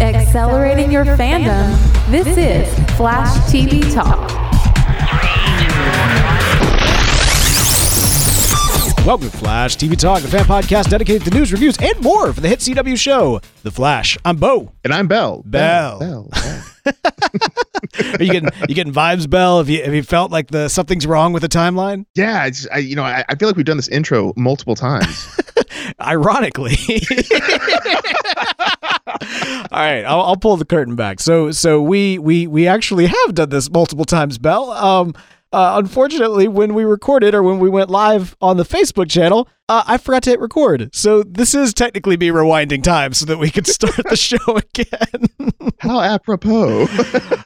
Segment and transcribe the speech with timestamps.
[0.00, 1.72] Accelerating your fandom.
[2.10, 4.28] This is Flash TV Talk.
[9.06, 12.40] Welcome to Flash TV Talk, the fan podcast dedicated to news, reviews, and more for
[12.40, 14.18] the hit CW show, The Flash.
[14.24, 14.72] I'm Bo.
[14.82, 15.42] And I'm Bell.
[15.44, 15.98] Bell.
[16.00, 16.28] Bell.
[16.32, 16.62] Bell.
[18.18, 19.58] Are you getting you getting vibes, Bell?
[19.58, 22.06] Have you have you felt like the something's wrong with the timeline?
[22.14, 25.28] yeah, it's, I, you know, I, I feel like we've done this intro multiple times.
[26.00, 26.76] Ironically.
[29.70, 31.20] All right, I'll, I'll pull the curtain back.
[31.20, 34.70] So so we we we actually have done this multiple times, Bell.
[34.70, 35.14] Um,
[35.54, 39.84] uh, unfortunately, when we recorded or when we went live on the Facebook channel, uh,
[39.86, 40.90] I forgot to hit record.
[40.92, 45.72] So this is technically me rewinding time so that we could start the show again.
[45.78, 46.88] How apropos.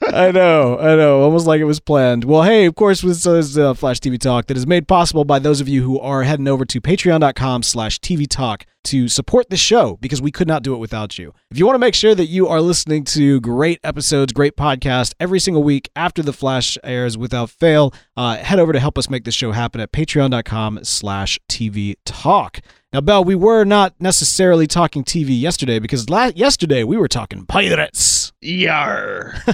[0.06, 1.20] I know, I know.
[1.20, 2.24] Almost like it was planned.
[2.24, 5.38] Well, hey, of course, this is uh, Flash TV Talk that is made possible by
[5.38, 9.56] those of you who are heading over to patreon.com slash TV Talk to support the
[9.56, 11.34] show because we could not do it without you.
[11.50, 15.14] If you want to make sure that you are listening to great episodes, great podcast
[15.20, 19.10] every single week after the Flash airs without fail, uh, head over to help us
[19.10, 22.60] make this show happen at patreon.com slash TV Talk.
[22.90, 27.44] Now, Bell, we were not necessarily talking TV yesterday because la- yesterday we were talking
[27.44, 28.32] pirates.
[28.40, 29.34] Yar.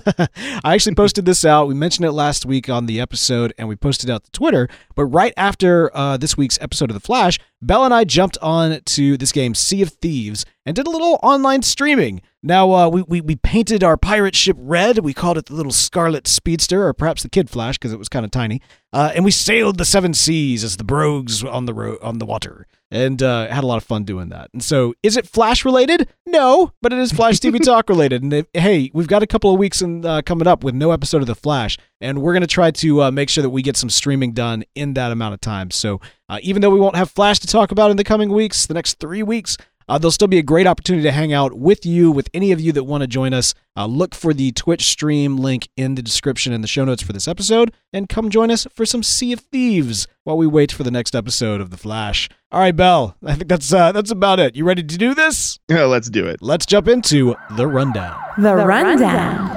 [0.63, 1.67] I actually posted this out.
[1.67, 4.69] We mentioned it last week on the episode, and we posted it out to Twitter.
[4.95, 8.81] But right after uh, this week's episode of The Flash, Bell and I jumped on
[8.81, 12.23] to this game, Sea of Thieves, and did a little online streaming.
[12.47, 14.99] Now, uh, we, we, we painted our pirate ship red.
[14.99, 18.11] We called it the little Scarlet Speedster, or perhaps the Kid Flash, because it was
[18.11, 18.61] kind of tiny.
[18.93, 22.27] Uh, and we sailed the seven seas as the brogues on the ro- on the
[22.27, 24.51] water, and uh, had a lot of fun doing that.
[24.53, 26.07] And so, is it Flash related?
[26.27, 28.23] No, but it is Flash TV Talk related.
[28.23, 30.91] And if, hey, we've got a couple of weeks in, uh, coming up with no
[30.91, 33.79] episode of the Flash, and we're gonna try to uh, make sure that we get
[33.79, 35.71] some streaming done in that amount of time.
[35.71, 38.67] So, uh, even though we won't have Flash to talk about in the coming weeks,
[38.67, 39.57] the next three weeks.
[39.89, 42.61] Uh, there'll still be a great opportunity to hang out with you, with any of
[42.61, 43.55] you that want to join us.
[43.77, 47.13] Uh, look for the Twitch stream link in the description and the show notes for
[47.13, 50.83] this episode, and come join us for some Sea of Thieves while we wait for
[50.85, 52.29] the next episode of The Flash.
[52.51, 54.55] All right, Bell, I think that's uh, that's about it.
[54.55, 55.59] You ready to do this?
[55.69, 56.41] Yeah, let's do it.
[56.41, 58.21] Let's jump into the rundown.
[58.39, 59.51] The, Rundown.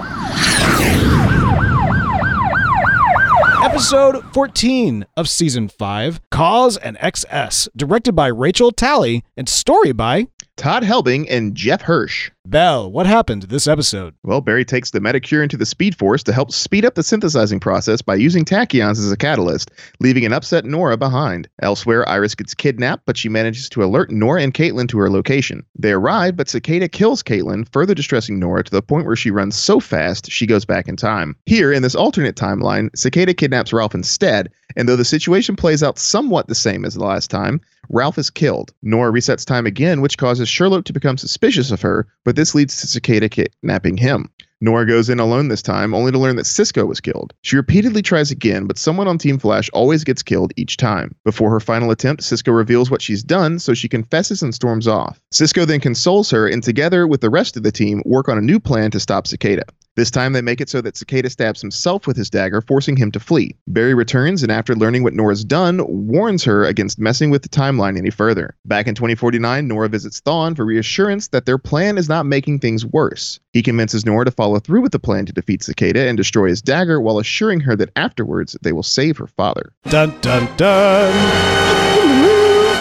[3.63, 10.27] Episode 14 of Season 5, Cause and XS, directed by Rachel Talalay and story by
[10.57, 12.31] Todd Helbing and Jeff Hersh.
[12.47, 12.89] Bell.
[12.89, 14.15] What happened this episode?
[14.23, 17.59] Well, Barry takes the Metacure into the Speed Force to help speed up the synthesizing
[17.59, 19.69] process by using tachyons as a catalyst,
[19.99, 21.47] leaving an upset Nora behind.
[21.61, 25.63] Elsewhere, Iris gets kidnapped, but she manages to alert Nora and Caitlin to her location.
[25.77, 29.55] They arrive, but Cicada kills Caitlin, further distressing Nora to the point where she runs
[29.55, 31.35] so fast she goes back in time.
[31.45, 35.99] Here, in this alternate timeline, Cicada kidnaps Ralph instead, and though the situation plays out
[35.99, 38.73] somewhat the same as the last time, Ralph is killed.
[38.81, 42.77] Nora resets time again, which causes Sherloque to become suspicious of her, but this leads
[42.81, 44.29] to Cicada kidnapping him.
[44.59, 47.33] Nora goes in alone this time, only to learn that Cisco was killed.
[47.43, 51.13] She repeatedly tries again, but someone on Team Flash always gets killed each time.
[51.23, 55.21] Before her final attempt, Cisco reveals what she's done, so she confesses and storms off.
[55.31, 58.41] Cisco then consoles her, and together with the rest of the team, work on a
[58.41, 59.63] new plan to stop Cicada.
[59.97, 63.11] This time they make it so that Cicada stabs himself with his dagger, forcing him
[63.13, 63.55] to flee.
[63.67, 67.97] Barry returns and after learning what Nora's done, warns her against messing with the timeline
[67.97, 68.55] any further.
[68.63, 72.85] Back in 2049, Nora visits Thawne for reassurance that their plan is not making things
[72.85, 73.39] worse.
[73.57, 76.61] He convinces Nora to follow through with the plan to defeat Cicada and destroy his
[76.61, 79.73] dagger while assuring her that afterwards they will save her father.
[79.89, 81.86] Dun dun dun.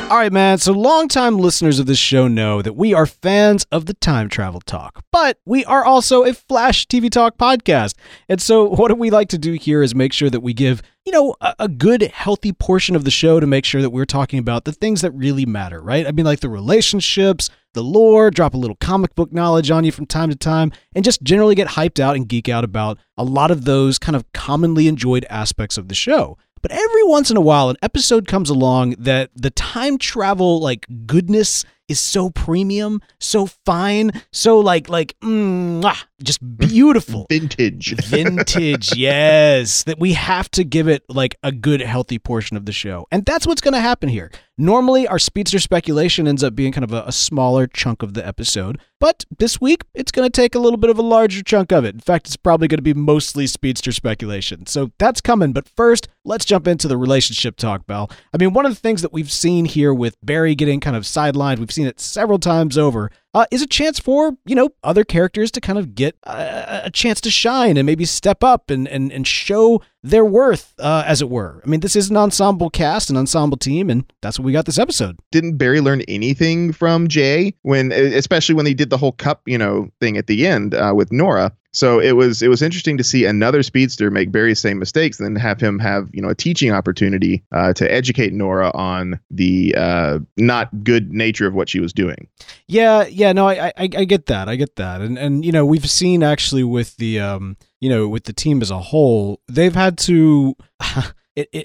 [0.08, 0.58] All right, man.
[0.58, 4.60] So, longtime listeners of this show know that we are fans of the time travel
[4.60, 7.94] talk, but we are also a Flash TV Talk podcast.
[8.28, 11.12] And so, what we like to do here is make sure that we give, you
[11.12, 14.38] know, a, a good, healthy portion of the show to make sure that we're talking
[14.38, 16.06] about the things that really matter, right?
[16.06, 19.90] I mean, like the relationships, the lore, drop a little comic book knowledge on you
[19.90, 23.24] from time to time, and just generally get hyped out and geek out about a
[23.24, 26.38] lot of those kind of commonly enjoyed aspects of the show.
[26.68, 30.84] But every once in a while, an episode comes along that the time travel like
[31.06, 37.26] goodness is so premium, so fine, so like like mwah, just beautiful.
[37.28, 37.94] Vintage.
[38.04, 39.84] Vintage, yes.
[39.84, 43.06] That we have to give it like a good, healthy portion of the show.
[43.12, 44.30] And that's what's going to happen here.
[44.58, 48.26] Normally, our speedster speculation ends up being kind of a, a smaller chunk of the
[48.26, 51.72] episode, but this week, it's going to take a little bit of a larger chunk
[51.72, 51.94] of it.
[51.94, 54.64] In fact, it's probably going to be mostly speedster speculation.
[54.64, 55.52] So that's coming.
[55.52, 58.10] But first, let's jump into the relationship talk, Bell.
[58.32, 61.02] I mean, one of the things that we've seen here with Barry getting kind of
[61.02, 65.04] sidelined, we've seen it several times over, uh, is a chance for, you know, other
[65.04, 68.88] characters to kind of get a, a chance to shine and maybe step up and,
[68.88, 71.60] and, and show their worth, uh, as it were.
[71.64, 74.64] I mean, this is an ensemble cast, an ensemble team, and that's what we got
[74.64, 75.18] this episode.
[75.30, 79.58] Didn't Barry learn anything from Jay when, especially when he did the whole cup, you
[79.58, 81.52] know, thing at the end uh, with Nora?
[81.76, 85.26] So it was it was interesting to see another speedster make Barry's same mistakes, and
[85.26, 89.74] then have him have you know a teaching opportunity uh, to educate Nora on the
[89.76, 92.28] uh, not good nature of what she was doing.
[92.66, 95.66] Yeah, yeah, no, I, I I get that, I get that, and and you know
[95.66, 99.74] we've seen actually with the um you know with the team as a whole, they've
[99.74, 100.56] had to.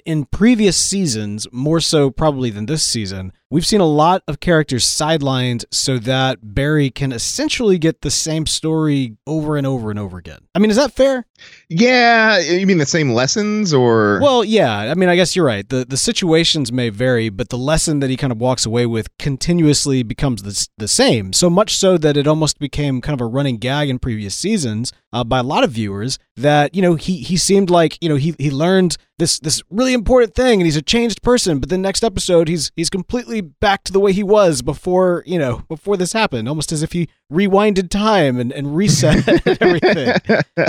[0.04, 4.84] in previous seasons, more so probably than this season, we've seen a lot of characters
[4.84, 10.16] sidelined so that Barry can essentially get the same story over and over and over
[10.16, 10.40] again.
[10.54, 11.26] I mean, is that fair?
[11.68, 14.90] Yeah, you mean the same lessons or Well, yeah.
[14.90, 15.66] I mean, I guess you're right.
[15.66, 19.16] The the situations may vary, but the lesson that he kind of walks away with
[19.18, 21.32] continuously becomes the, the same.
[21.32, 24.92] So much so that it almost became kind of a running gag in previous seasons
[25.12, 28.16] uh, by a lot of viewers that, you know, he he seemed like, you know,
[28.16, 31.78] he he learned this this really important thing and he's a changed person, but the
[31.78, 35.96] next episode he's he's completely back to the way he was before, you know, before
[35.96, 39.26] this happened, almost as if he rewinded time and, and reset
[39.60, 40.14] everything.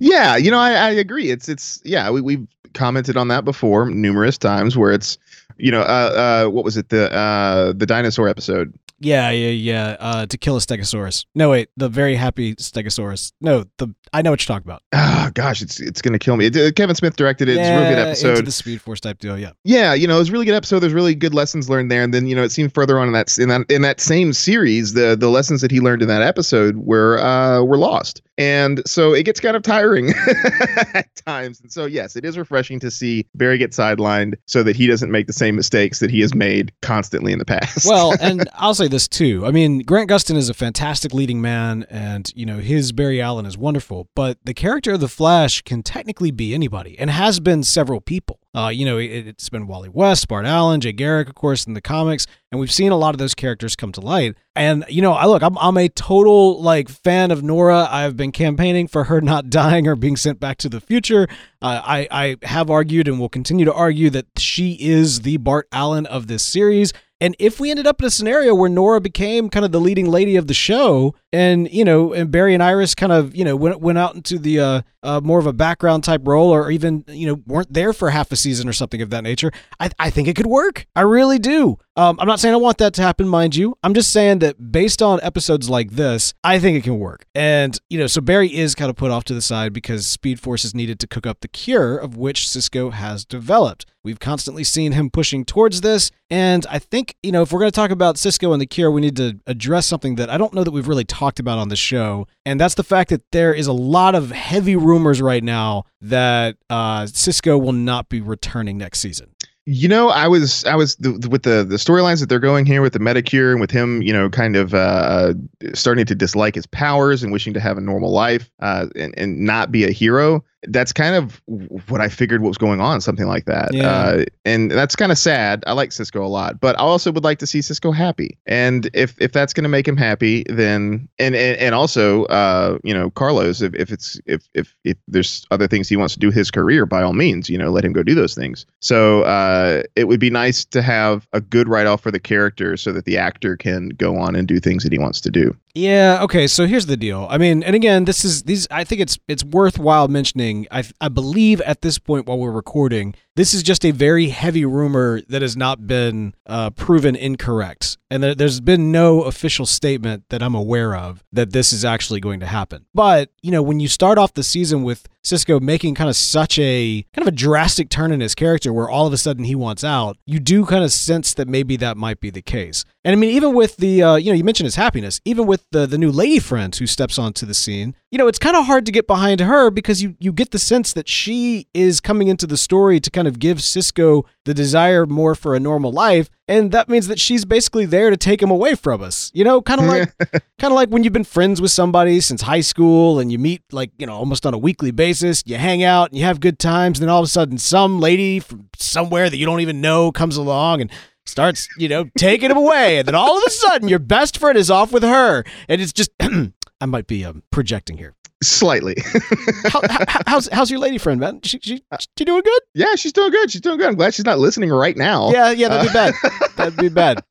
[0.00, 1.30] yeah, you know, I, I agree.
[1.30, 5.18] It's it's yeah, we we've commented on that before numerous times where it's
[5.58, 9.96] you know, uh, uh, what was it the uh the dinosaur episode yeah, yeah, yeah.
[9.98, 11.26] Uh, to kill a Stegosaurus.
[11.34, 13.32] No, wait, the very happy Stegosaurus.
[13.40, 14.82] No, the I know what you're talking about.
[14.94, 16.46] Ah, oh, gosh, it's it's gonna kill me.
[16.46, 17.56] It, uh, Kevin Smith directed it.
[17.56, 18.30] Yeah, it's a really good episode.
[18.30, 19.38] Into the Speed Force type deal.
[19.38, 19.52] Yeah.
[19.64, 20.80] Yeah, you know, it was a really good episode.
[20.80, 23.12] There's really good lessons learned there, and then you know, it seemed further on in
[23.12, 26.22] that in that in that same series, the the lessons that he learned in that
[26.22, 30.10] episode were uh were lost, and so it gets kind of tiring
[30.94, 31.60] at times.
[31.60, 35.10] And so yes, it is refreshing to see Barry get sidelined so that he doesn't
[35.10, 37.86] make the same mistakes that he has made constantly in the past.
[37.86, 39.44] well, and I'll say this too.
[39.46, 43.46] I mean Grant Gustin is a fantastic leading man, and you know his Barry Allen
[43.46, 44.08] is wonderful.
[44.14, 48.40] But the character of the Flash can technically be anybody, and has been several people.
[48.56, 51.74] Uh, you know, it, has been Wally West, Bart Allen, Jay Garrick, of course, in
[51.74, 54.34] the comics, and we've seen a lot of those characters come to light.
[54.54, 57.86] And you know, I look, I'm I'm a total like fan of Nora.
[57.90, 61.28] I've been campaigning for her not dying or being sent back to the future.
[61.66, 65.66] Uh, I I have argued and will continue to argue that she is the Bart
[65.72, 66.92] Allen of this series.
[67.20, 70.06] And if we ended up in a scenario where Nora became kind of the leading
[70.08, 73.56] lady of the show, and you know, and Barry and Iris kind of you know
[73.56, 77.04] went went out into the uh, uh, more of a background type role, or even
[77.08, 80.10] you know weren't there for half a season or something of that nature, I I
[80.10, 80.86] think it could work.
[80.94, 81.78] I really do.
[81.98, 83.76] Um, I'm not saying I want that to happen, mind you.
[83.82, 87.24] I'm just saying that based on episodes like this, I think it can work.
[87.34, 90.38] And you know, so Barry is kind of put off to the side because Speed
[90.38, 93.86] Force is needed to cook up the cure of which Cisco has developed.
[94.04, 96.12] We've constantly seen him pushing towards this.
[96.30, 98.90] And I think, you know, if we're going to talk about Cisco and the cure,
[98.90, 101.70] we need to address something that I don't know that we've really talked about on
[101.70, 102.28] the show.
[102.44, 106.56] And that's the fact that there is a lot of heavy rumors right now that
[106.70, 109.32] uh, Cisco will not be returning next season.
[109.68, 112.82] You know, I was I was the, with the the storylines that they're going here
[112.82, 115.34] with the Metacure and with him, you know, kind of uh,
[115.74, 119.40] starting to dislike his powers and wishing to have a normal life uh, and and
[119.40, 121.40] not be a hero that's kind of
[121.88, 123.72] what I figured what was going on, something like that.
[123.72, 123.88] Yeah.
[123.88, 125.62] Uh, and that's kind of sad.
[125.66, 128.38] I like Cisco a lot, but I also would like to see Cisco happy.
[128.46, 132.78] And if if that's going to make him happy, then and and, and also, uh,
[132.84, 136.20] you know, Carlos, if, if it's if if if there's other things he wants to
[136.20, 138.66] do his career, by all means, you know, let him go do those things.
[138.80, 142.76] So uh, it would be nice to have a good write off for the character,
[142.76, 145.56] so that the actor can go on and do things that he wants to do.
[145.76, 146.20] Yeah.
[146.22, 146.46] Okay.
[146.46, 147.26] So here's the deal.
[147.28, 148.66] I mean, and again, this is these.
[148.70, 150.66] I think it's it's worthwhile mentioning.
[150.70, 154.64] I I believe at this point while we're recording, this is just a very heavy
[154.64, 160.24] rumor that has not been uh, proven incorrect, and there, there's been no official statement
[160.30, 162.86] that I'm aware of that this is actually going to happen.
[162.94, 166.58] But you know, when you start off the season with Cisco making kind of such
[166.58, 169.54] a kind of a drastic turn in his character where all of a sudden he
[169.54, 172.84] wants out, you do kind of sense that maybe that might be the case.
[173.04, 175.64] And I mean, even with the, uh, you know, you mentioned his happiness, even with
[175.72, 178.66] the the new lady friend who steps onto the scene, you know, it's kind of
[178.66, 182.28] hard to get behind her because you you get the sense that she is coming
[182.28, 186.30] into the story to kind of give Cisco the desire more for a normal life,
[186.48, 189.30] and that means that she's basically there to take him away from us.
[189.34, 190.16] You know, kind of like
[190.58, 193.62] kind of like when you've been friends with somebody since high school and you meet
[193.72, 196.58] like, you know, almost on a weekly basis, you hang out and you have good
[196.58, 199.80] times, and then all of a sudden some lady from somewhere that you don't even
[199.80, 200.90] know comes along and
[201.26, 202.98] starts, you know, taking him away.
[202.98, 205.44] And then all of a sudden your best friend is off with her.
[205.68, 206.10] And it's just
[206.80, 208.14] I might be um, projecting here.
[208.42, 208.96] Slightly.
[209.64, 211.40] how, how, how's how's your lady friend, man?
[211.42, 211.82] She, she
[212.18, 212.60] she doing good?
[212.74, 213.50] Yeah, she's doing good.
[213.50, 213.88] She's doing good.
[213.88, 215.30] I'm glad she's not listening right now.
[215.32, 216.14] Yeah, yeah, that'd be bad.
[216.56, 217.22] That'd be bad.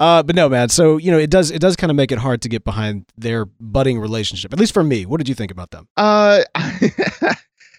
[0.00, 0.70] uh, but no, man.
[0.70, 3.04] So you know, it does it does kind of make it hard to get behind
[3.18, 4.54] their budding relationship.
[4.54, 5.04] At least for me.
[5.04, 5.86] What did you think about them?
[5.98, 6.42] Uh,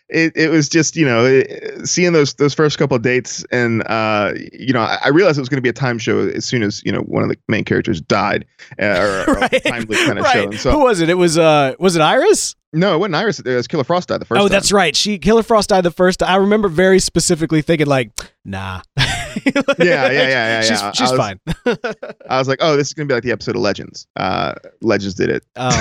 [0.10, 3.84] it, it was just you know it- seeing those those first couple of dates and
[3.88, 6.46] uh you know I, I realized it was going to be a time show as
[6.46, 8.46] soon as you know one of the main characters died
[8.82, 8.86] uh,
[9.28, 10.44] or, or a time kind of show.
[10.44, 11.10] And Who was it?
[11.10, 12.56] It was uh, was it Iris?
[12.74, 13.40] no, it wasn't Iris.
[13.40, 14.40] It was Killer Frost died the first.
[14.40, 14.50] oh, time.
[14.52, 14.96] that's right.
[14.96, 16.22] She Killer Frost died the first.
[16.22, 18.12] I remember very specifically thinking like,
[18.48, 18.82] nah.
[19.46, 20.92] Yeah, yeah, yeah, yeah, She's yeah.
[21.00, 21.40] I was- fine.
[22.30, 24.08] I was like, oh, this is gonna be like the episode of Legends.
[24.16, 25.44] Uh, Legends did it.
[25.56, 25.72] Um,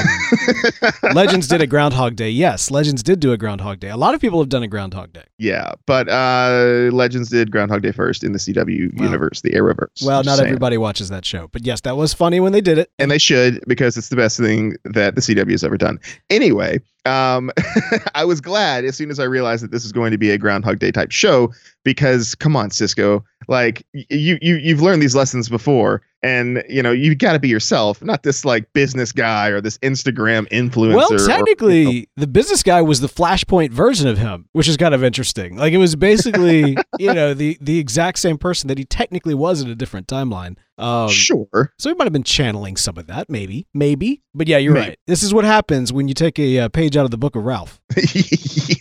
[1.14, 2.28] Legends did a Groundhog Day.
[2.30, 3.88] Yes, Legends did do a Groundhog Day.
[3.88, 5.24] A lot of people have done a Groundhog Day.
[5.38, 9.04] Yeah, but uh, Legends did Groundhog Day first in the CW Wow.
[9.06, 10.04] universe, the Arrowverse.
[10.04, 10.48] Well, Just not saying.
[10.48, 12.90] everybody watches that show, but yes, that was funny when they did it.
[12.98, 15.98] and they should because it's the best thing that the CW has ever done.
[16.30, 17.50] Anyway, um,
[18.14, 20.38] I was glad as soon as I realized that this is going to be a
[20.38, 21.52] Groundhog Day type show
[21.84, 26.92] because come on, Cisco, like you you you've learned these lessons before, and you know
[26.92, 30.94] you got to be yourself, not this like business guy or this Instagram influencer.
[30.96, 34.94] Well, or- technically, the business guy was the Flashpoint version of him, which is kind
[34.94, 35.56] of interesting.
[35.56, 39.60] Like it was basically, you know, the the exact same person that he technically was
[39.62, 40.56] in a different timeline.
[40.78, 41.72] Um, sure.
[41.78, 44.20] so he might have been channeling some of that, maybe, maybe.
[44.34, 44.88] But yeah, you're Maybe.
[44.88, 44.98] right.
[45.06, 47.44] This is what happens when you take a uh, page out of the book of
[47.46, 47.80] Ralph.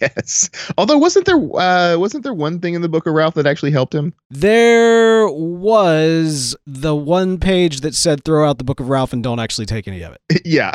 [0.01, 0.49] yes.
[0.77, 3.71] Although wasn't there uh wasn't there one thing in the book of Ralph that actually
[3.71, 4.13] helped him?
[4.29, 4.54] There
[5.31, 9.65] was the one page that said throw out the book of Ralph and don't actually
[9.65, 10.41] take any of it.
[10.45, 10.71] yeah.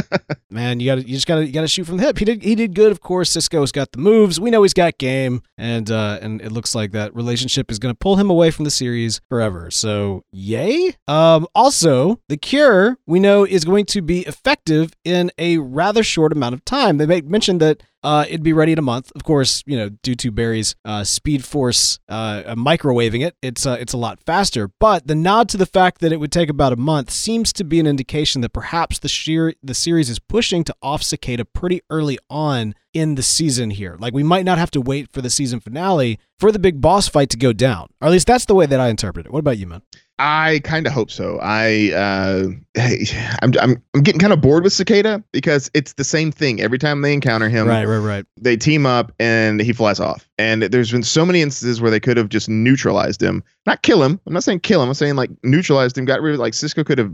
[0.50, 2.18] Man, you got to you just got to you got to shoot from the hip.
[2.18, 3.30] He did he did good, of course.
[3.30, 4.40] Cisco's got the moves.
[4.40, 7.94] We know he's got game, and uh, and it looks like that relationship is going
[7.94, 9.70] to pull him away from the series forever.
[9.70, 10.96] So yay.
[11.06, 16.32] Um, also, the cure we know is going to be effective in a rather short
[16.32, 16.98] amount of time.
[16.98, 19.12] They make, mentioned that uh, it'd be ready in a month.
[19.14, 23.76] Of course, you know, due to Barry's uh, Speed Force uh, microwaving it, it's uh,
[23.78, 24.70] it's a lot faster.
[24.80, 27.64] But the nod to the fact that it would take about a month seems to
[27.64, 31.82] be an indication that perhaps the sheer the series is pushing to off Cicada pretty
[31.90, 33.96] early on in the season here.
[33.98, 37.06] Like we might not have to wait for the season finale for the big boss
[37.08, 37.88] fight to go down.
[38.00, 39.32] Or at least that's the way that I interpret it.
[39.32, 39.82] What about you, man?
[40.22, 41.38] I kind of hope so.
[41.40, 43.06] I uh, hey,
[43.40, 46.78] I'm I'm I'm getting kind of bored with Cicada because it's the same thing every
[46.78, 47.66] time they encounter him.
[47.66, 48.26] right, right, right.
[48.38, 50.28] They team up and he flies off.
[50.36, 54.02] And there's been so many instances where they could have just neutralized him, not kill
[54.02, 54.20] him.
[54.26, 54.88] I'm not saying kill him.
[54.88, 56.04] I'm saying like neutralized him.
[56.04, 57.12] Got rid of like Cisco could have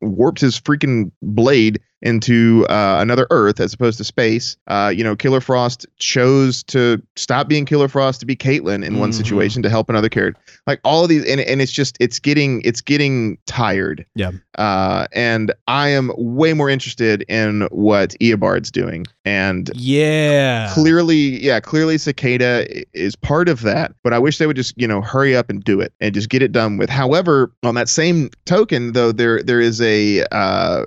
[0.00, 4.56] warped his freaking blade into uh, another Earth as opposed to space.
[4.66, 8.98] Uh, you know, Killer Frost chose to stop being Killer Frost to be Caitlin in
[8.98, 9.14] one Mhm.
[9.14, 10.40] situation to help another character.
[10.66, 14.04] Like all of these, and, and it's just it's getting it's getting tired.
[14.14, 14.32] Yeah.
[14.58, 20.70] Uh, and I am way more interested in what Eobard's doing, and Yeah.
[20.74, 24.86] clearly yeah clearly cicada is part of that but i wish they would just you
[24.86, 27.88] know hurry up and do it and just get it done with however on that
[27.88, 30.84] same token though there there is a uh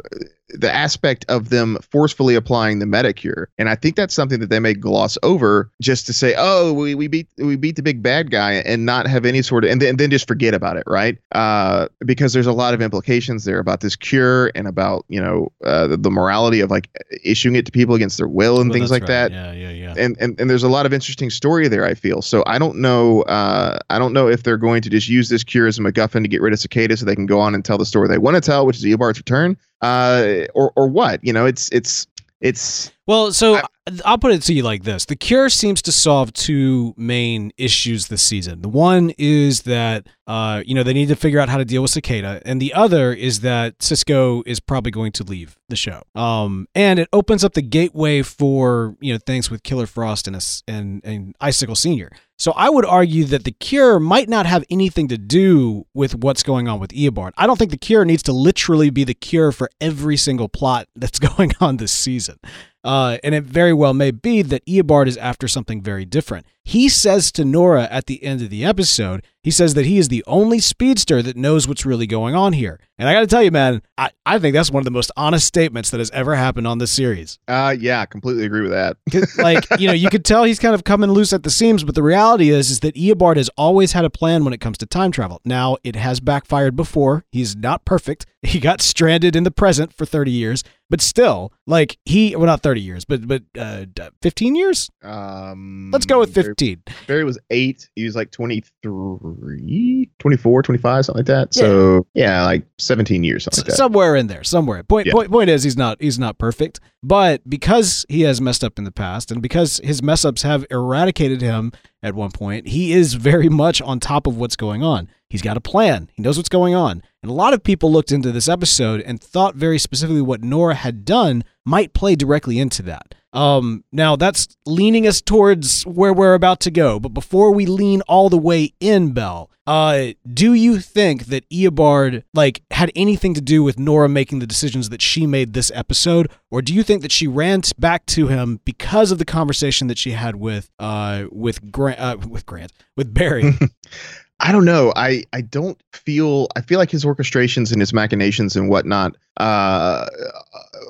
[0.49, 4.59] the aspect of them forcefully applying the metacure and i think that's something that they
[4.59, 8.31] may gloss over just to say oh we, we beat we beat the big bad
[8.31, 10.83] guy and not have any sort of and then, and then just forget about it
[10.87, 15.21] right uh because there's a lot of implications there about this cure and about you
[15.21, 16.89] know uh, the, the morality of like
[17.23, 19.07] issuing it to people against their will and Well, things like right.
[19.07, 19.93] that Yeah, yeah, yeah.
[19.97, 22.77] and, and and there's a lot of interesting story there i feel so i don't
[22.77, 25.81] know uh i don't know if they're going to just use this cure as a
[25.81, 28.07] macguffin to get rid of cicada so they can go on and tell the story
[28.07, 31.23] they want to tell which is eobard's return uh or or what?
[31.23, 32.07] You know it's it's
[32.41, 33.63] it's Well, so I-
[34.05, 38.07] I'll put it to you like this: the cure seems to solve two main issues
[38.07, 38.61] this season.
[38.61, 41.81] The one is that uh, you know they need to figure out how to deal
[41.81, 46.03] with Cicada, and the other is that Cisco is probably going to leave the show.
[46.13, 50.35] Um, and it opens up the gateway for you know things with Killer Frost and
[50.35, 52.11] us and and Icicle Senior.
[52.37, 56.41] So I would argue that the cure might not have anything to do with what's
[56.41, 57.31] going on with Eobard.
[57.37, 60.87] I don't think the cure needs to literally be the cure for every single plot
[60.95, 62.37] that's going on this season.
[62.83, 66.45] Uh, and it very well may be that Eobard is after something very different.
[66.69, 70.09] He says to Nora at the end of the episode, he says that he is
[70.09, 72.79] the only speedster that knows what's really going on here.
[72.99, 75.11] And I got to tell you, man, I, I think that's one of the most
[75.17, 77.39] honest statements that has ever happened on this series.
[77.47, 78.97] uh yeah completely agree with that.
[79.39, 81.95] like you know you could tell he's kind of coming loose at the seams but
[81.95, 84.85] the reality is is that eobard has always had a plan when it comes to
[84.85, 89.51] time travel now it has backfired before he's not perfect he got stranded in the
[89.51, 93.85] present for 30 years but still like he well not 30 years but but uh
[94.21, 96.83] 15 years um let's go with 15 14.
[97.07, 97.89] Barry was eight.
[97.95, 101.53] He was like 23, 24, 25, something like that.
[101.53, 103.75] So yeah, like 17 years, something like that.
[103.77, 104.83] somewhere in there, somewhere.
[104.83, 105.13] Point, Yeah.
[105.13, 108.83] point, point is, he's not he's not perfect, but because he has messed up in
[108.85, 111.71] the past, and because his mess ups have eradicated him
[112.03, 115.07] at one point, he is very much on top of what's going on.
[115.29, 116.09] He's got a plan.
[116.13, 119.21] He knows what's going on, and a lot of people looked into this episode and
[119.21, 123.13] thought very specifically what Nora had done might play directly into that.
[123.33, 126.99] Um, now that's leaning us towards where we're about to go.
[126.99, 132.23] But before we lean all the way in, Bell, uh, do you think that Eobard
[132.33, 136.31] like had anything to do with Nora making the decisions that she made this episode,
[136.49, 139.97] or do you think that she ran back to him because of the conversation that
[139.97, 143.53] she had with uh with Grant uh, with Grant with Barry?
[144.39, 144.93] I don't know.
[144.95, 146.47] I I don't feel.
[146.55, 150.07] I feel like his orchestrations and his machinations and whatnot uh,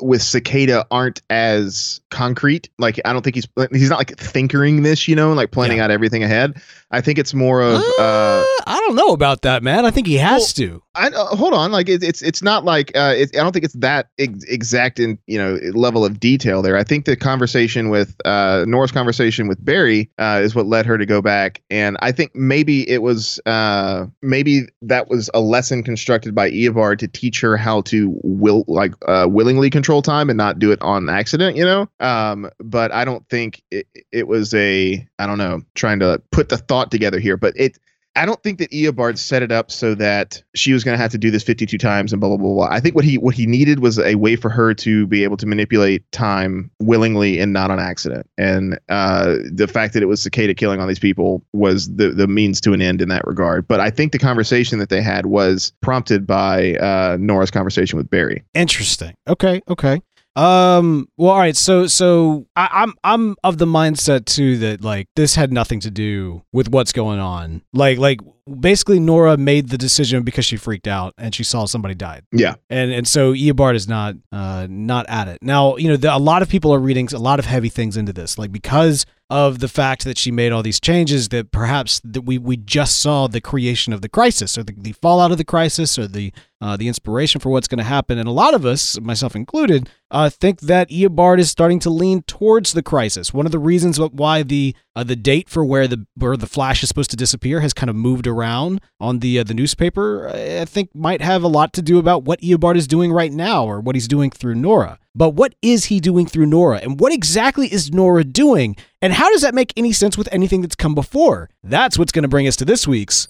[0.01, 2.69] with Cicada aren't as concrete.
[2.77, 5.91] Like I don't think he's he's not like thinkering this, you know, like planning out
[5.91, 6.61] everything ahead.
[6.91, 7.75] I think it's more of.
[7.99, 9.85] Uh, I don't know about that, man.
[9.85, 10.81] I think he has to.
[10.95, 13.65] I uh, hold on, like it, it's it's not like uh, it, I don't think
[13.65, 16.75] it's that ex- exact in you know level of detail there.
[16.75, 20.97] I think the conversation with uh, Nora's conversation with Barry uh, is what led her
[20.97, 25.83] to go back, and I think maybe it was uh, maybe that was a lesson
[25.83, 30.35] constructed by Eobard to teach her how to will like uh, willingly control time and
[30.35, 31.87] not do it on accident, you know.
[32.01, 36.49] Um, but I don't think it, it was a I don't know trying to put
[36.49, 37.79] the thought together here, but it
[38.19, 41.11] I don't think that Eobard set it up so that she was going to have
[41.11, 42.67] to do this 52 times and blah blah blah blah.
[42.69, 45.37] I think what he what he needed was a way for her to be able
[45.37, 48.29] to manipulate time willingly and not on accident.
[48.37, 52.27] And uh, the fact that it was Cicada killing all these people was the the
[52.27, 53.65] means to an end in that regard.
[53.69, 58.09] But I think the conversation that they had was prompted by uh, Nora's conversation with
[58.09, 58.43] Barry.
[58.53, 59.13] Interesting.
[59.29, 59.61] Okay.
[59.69, 60.01] Okay.
[60.35, 61.07] Um.
[61.17, 61.55] Well, all right.
[61.55, 65.91] So, so I, I'm I'm of the mindset too that like this had nothing to
[65.91, 67.61] do with what's going on.
[67.73, 68.21] Like, like
[68.59, 72.23] basically Nora made the decision because she freaked out and she saw somebody died.
[72.31, 72.55] Yeah.
[72.69, 75.39] And and so Eobard is not uh not at it.
[75.41, 77.97] Now, you know, the, a lot of people are reading a lot of heavy things
[77.97, 82.01] into this, like because of the fact that she made all these changes that perhaps
[82.03, 85.37] that we we just saw the creation of the crisis or the, the fallout of
[85.37, 88.17] the crisis or the uh, the inspiration for what's going to happen.
[88.17, 92.23] And a lot of us, myself included, uh, think that Eobard is starting to lean
[92.23, 93.33] towards the crisis.
[93.33, 96.83] One of the reasons why the uh, the date for where the where the Flash
[96.83, 100.65] is supposed to disappear has kind of moved around on the uh, the newspaper, I
[100.65, 103.79] think might have a lot to do about what Eobard is doing right now or
[103.79, 104.99] what he's doing through Nora.
[105.15, 109.29] But what is he doing through Nora, and what exactly is Nora doing, and how
[109.31, 111.49] does that make any sense with anything that's come before?
[111.63, 113.27] That's what's going to bring us to this week's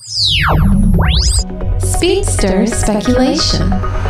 [1.77, 4.08] Speedster speculation.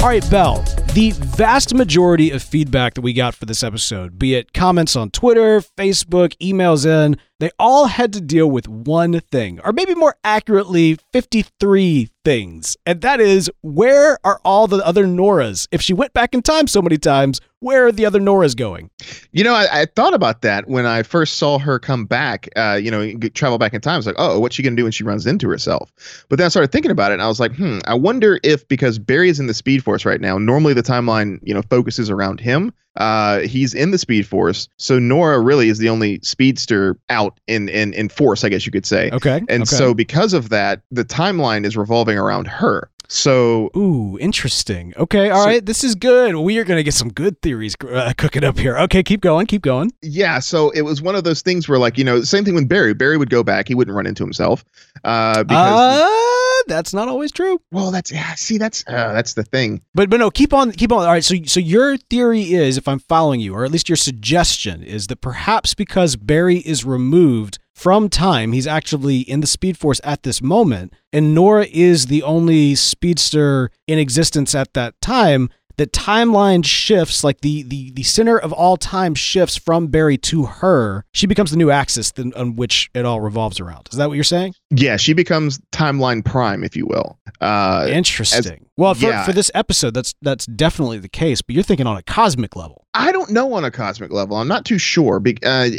[0.00, 0.62] All right, Bell.
[0.94, 5.10] The vast majority of feedback that we got for this episode, be it comments on
[5.10, 10.16] Twitter, Facebook, emails in, they all had to deal with one thing, or maybe more
[10.24, 12.76] accurately, 53 things.
[12.84, 15.68] And that is where are all the other Noras?
[15.70, 18.90] If she went back in time so many times, where are the other Noras going?
[19.32, 22.48] You know, I, I thought about that when I first saw her come back.
[22.56, 23.94] Uh, you know, travel back in time.
[23.94, 25.92] I was like, oh, what's she gonna do when she runs into herself?
[26.28, 28.66] But then I started thinking about it, and I was like, hmm, I wonder if
[28.68, 32.10] because Barry is in the Speed Force right now, normally the timeline, you know, focuses
[32.10, 32.72] around him.
[32.98, 37.68] Uh, he's in the Speed Force, so Nora really is the only speedster out in
[37.68, 39.10] in in force, I guess you could say.
[39.12, 39.38] Okay.
[39.48, 39.76] And okay.
[39.76, 42.90] so because of that, the timeline is revolving around her.
[43.10, 44.92] So Ooh, interesting.
[44.98, 46.36] Okay, all So- right, this is good.
[46.36, 48.76] We are going to get some good theories uh, cooking up here.
[48.80, 49.92] Okay, keep going, keep going.
[50.02, 52.68] Yeah, so it was one of those things where, like, you know, same thing with
[52.68, 52.92] Barry.
[52.92, 54.62] Barry would go back; he wouldn't run into himself,
[55.04, 56.02] uh, because.
[56.02, 57.60] Uh, that's not always true.
[57.70, 58.34] well, that's yeah.
[58.34, 59.82] See, that's uh, that's the thing.
[59.94, 61.00] But but no, keep on keep on.
[61.00, 63.96] All right, so so your theory is, if I'm following you, or at least your
[63.96, 69.78] suggestion is that perhaps because Barry is removed from time, he's actually in the Speed
[69.78, 75.48] Force at this moment, and Nora is the only speedster in existence at that time.
[75.76, 80.46] The timeline shifts, like the the the center of all time shifts from Barry to
[80.46, 81.04] her.
[81.12, 83.88] She becomes the new axis on which it all revolves around.
[83.92, 84.54] Is that what you're saying?
[84.70, 87.18] Yeah, she becomes timeline prime, if you will.
[87.40, 88.66] Uh, Interesting.
[88.76, 89.24] well, for, yeah.
[89.24, 91.40] for this episode, that's that's definitely the case.
[91.40, 92.86] But you're thinking on a cosmic level.
[92.92, 94.36] I don't know on a cosmic level.
[94.36, 95.20] I'm not too sure.
[95.20, 95.70] Be- uh,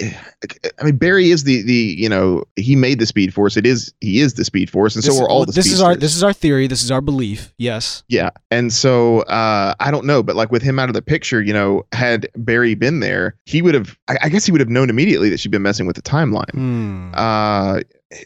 [0.79, 3.57] I mean, Barry is the the you know he made the Speed Force.
[3.57, 5.51] It is he is the Speed Force, and This- so are all well, the.
[5.51, 6.65] This is our this is our theory.
[6.65, 7.53] This is our belief.
[7.57, 8.03] Yes.
[8.07, 8.31] Yeah.
[8.49, 11.53] And so uh, I don't know, but like with him out of the picture, you
[11.53, 14.89] know, had Barry been there, he would have, I, I guess he would have known
[14.89, 16.51] immediately that she'd been messing with the timeline.
[16.51, 17.11] Hmm.
[17.13, 17.81] Uh,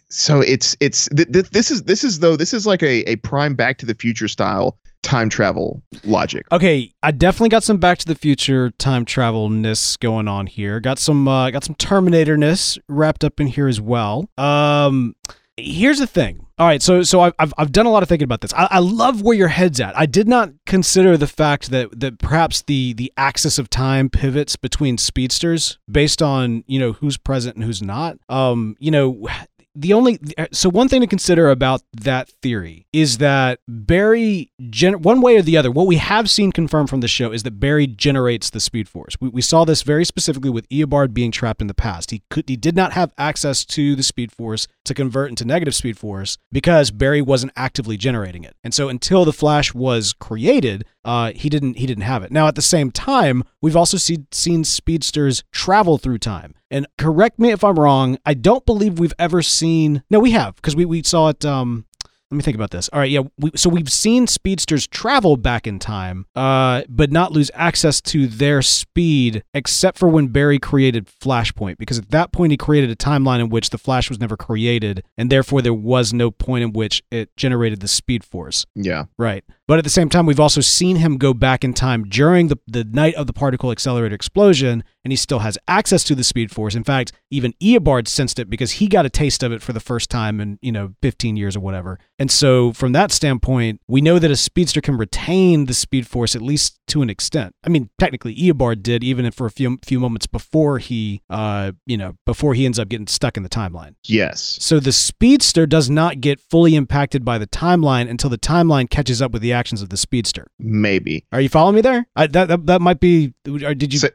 [0.10, 3.15] so it's, it's, th- th- this is, this is though, this is like a, a
[3.17, 6.48] prime back to the future style time travel logic.
[6.52, 10.80] Okay, I definitely got some Back to the Future time travel ness going on here.
[10.80, 14.30] Got some uh, got some Terminator ness wrapped up in here as well.
[14.38, 15.15] Um,
[15.58, 16.48] here's the thing.
[16.60, 18.54] All right, so so I've I've, done a lot of thinking about this.
[18.54, 19.98] I, I love where your head's at.
[19.98, 24.56] I did not consider the fact that that perhaps the the axis of time pivots
[24.56, 28.17] between speedsters based on you know who's present and who's not.
[28.30, 29.28] Um, you know,
[29.75, 35.01] the only uh, so one thing to consider about that theory is that Barry gen,
[35.01, 37.59] one way or the other what we have seen confirmed from the show is that
[37.59, 39.15] Barry generates the speed force.
[39.19, 42.12] We, we saw this very specifically with Eobard being trapped in the past.
[42.12, 45.76] He could he did not have access to the speed force to convert into negative
[45.76, 50.86] speed force because Barry wasn't actively generating it and so until the flash was created
[51.06, 54.19] uh, he didn't he didn't have it now at the same time we've also see,
[54.32, 58.17] seen speedsters travel through time and correct me if I'm wrong.
[58.26, 60.02] I don't believe we've ever seen.
[60.10, 61.46] No, we have because we, we saw it.
[61.46, 61.86] Um,
[62.34, 62.89] let me think about this.
[62.91, 63.22] All right, yeah.
[63.38, 68.26] We, so we've seen speedsters travel back in time, uh, but not lose access to
[68.26, 72.96] their speed, except for when Barry created Flashpoint, because at that point he created a
[72.96, 76.74] timeline in which the Flash was never created, and therefore there was no point in
[76.74, 78.65] which it generated the Speed Force.
[78.74, 79.06] Yeah.
[79.19, 79.43] Right.
[79.67, 82.58] But at the same time, we've also seen him go back in time during the,
[82.67, 86.51] the night of the particle accelerator explosion, and he still has access to the Speed
[86.51, 86.75] Force.
[86.75, 89.79] In fact, even Eobard sensed it because he got a taste of it for the
[89.79, 91.99] first time in, you know, 15 years or whatever.
[92.19, 96.35] And so, from that standpoint, we know that a speedster can retain the Speed Force
[96.35, 97.55] at least to an extent.
[97.63, 101.97] I mean, technically, Eobard did, even for a few few moments before he, uh, you
[101.97, 103.95] know, before he ends up getting stuck in the timeline.
[104.05, 104.57] Yes.
[104.61, 109.21] So the speedster does not get fully impacted by the timeline until the timeline catches
[109.21, 110.47] up with the actions of the speedster.
[110.59, 111.25] Maybe.
[111.31, 112.07] Are you following me there?
[112.15, 113.33] I, that, that that might be.
[113.43, 113.99] Did you?
[113.99, 114.09] So,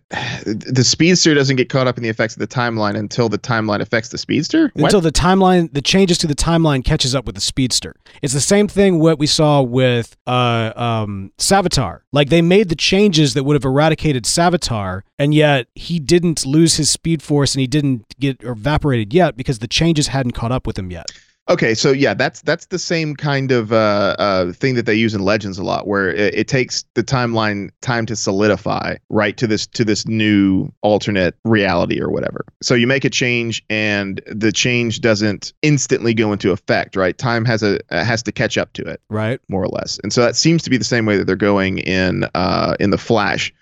[0.78, 3.80] the speedster doesn't get caught up in the effects of the timeline until the timeline
[3.80, 4.70] affects the speedster.
[4.74, 4.84] What?
[4.84, 7.96] until the timeline, the changes to the timeline catches up with the speedster.
[8.22, 12.02] It's the same thing what we saw with uh, um, Savitar.
[12.12, 16.76] Like they made the changes that would have eradicated Savitar, and yet he didn't lose
[16.76, 20.64] his speed force and he didn't get evaporated yet because the changes hadn't caught up
[20.64, 21.06] with him yet.
[21.50, 25.14] Okay, so yeah, that's that's the same kind of uh, uh, thing that they use
[25.14, 29.46] in Legends a lot, where it, it, takes the timeline time to solidify right to
[29.46, 32.44] this to this new alternate reality or whatever.
[32.60, 36.96] So you make a change, and the change doesn't instantly go into effect.
[36.96, 39.00] Right, time has a has to catch up to it.
[39.08, 41.34] Right, more or less, and so that seems to be the same way that they're
[41.36, 43.54] going in uh, in the Flash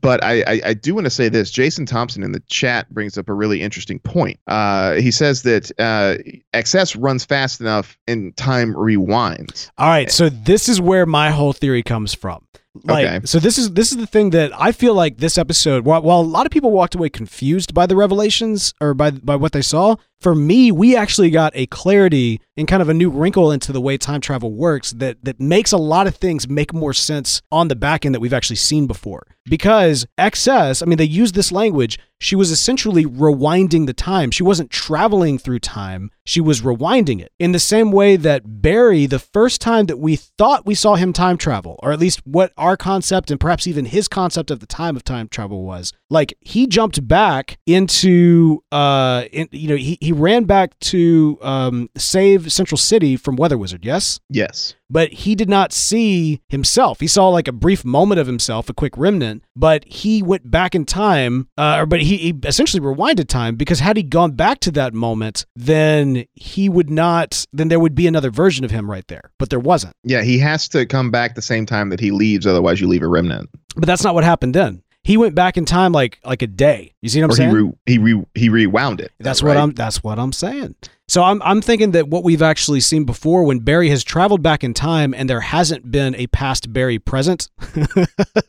[0.00, 1.50] but I, I, I do want to say this.
[1.50, 4.38] Jason Thompson in the chat brings up a really interesting point.
[4.46, 6.16] Uh, he says that uh,
[6.54, 9.70] XS runs fast enough and time rewinds.
[9.78, 12.46] All right, so this is where my whole theory comes from.
[12.84, 13.20] Like, okay.
[13.26, 15.84] so this is this is the thing that I feel like this episode.
[15.84, 19.34] While, while a lot of people walked away confused by the revelations or by by
[19.34, 23.08] what they saw, for me, we actually got a clarity and kind of a new
[23.08, 26.74] wrinkle into the way time travel works that that makes a lot of things make
[26.74, 29.26] more sense on the back end that we've actually seen before.
[29.46, 31.98] Because XS, I mean, they use this language.
[32.20, 34.30] She was essentially rewinding the time.
[34.30, 36.10] She wasn't traveling through time.
[36.26, 37.32] She was rewinding it.
[37.38, 41.14] In the same way that Barry, the first time that we thought we saw him
[41.14, 44.66] time travel, or at least what our concept and perhaps even his concept of the
[44.66, 49.96] time of time travel was, like he jumped back into, uh, in, you know, he,
[50.00, 53.84] he ran back to um, save Central City from Weather Wizard.
[53.84, 54.20] Yes.
[54.28, 57.00] Yes but he did not see himself.
[57.00, 60.74] He saw like a brief moment of himself, a quick remnant, but he went back
[60.74, 64.60] in time, uh, or but he, he essentially rewinded time because had he gone back
[64.60, 67.46] to that moment, then he would not.
[67.52, 69.94] Then there would be another version of him right there, but there wasn't.
[70.02, 73.02] Yeah, he has to come back the same time that he leaves, otherwise you leave
[73.02, 73.48] a remnant.
[73.76, 76.92] But that's not what happened then he went back in time like like a day.
[77.00, 77.50] You see what I'm or saying?
[77.50, 79.12] He re, he re, he rewound it.
[79.18, 80.74] That's what I'm that's what I'm saying.
[81.08, 84.62] So I'm I'm thinking that what we've actually seen before when Barry has traveled back
[84.62, 87.48] in time and there hasn't been a past Barry present.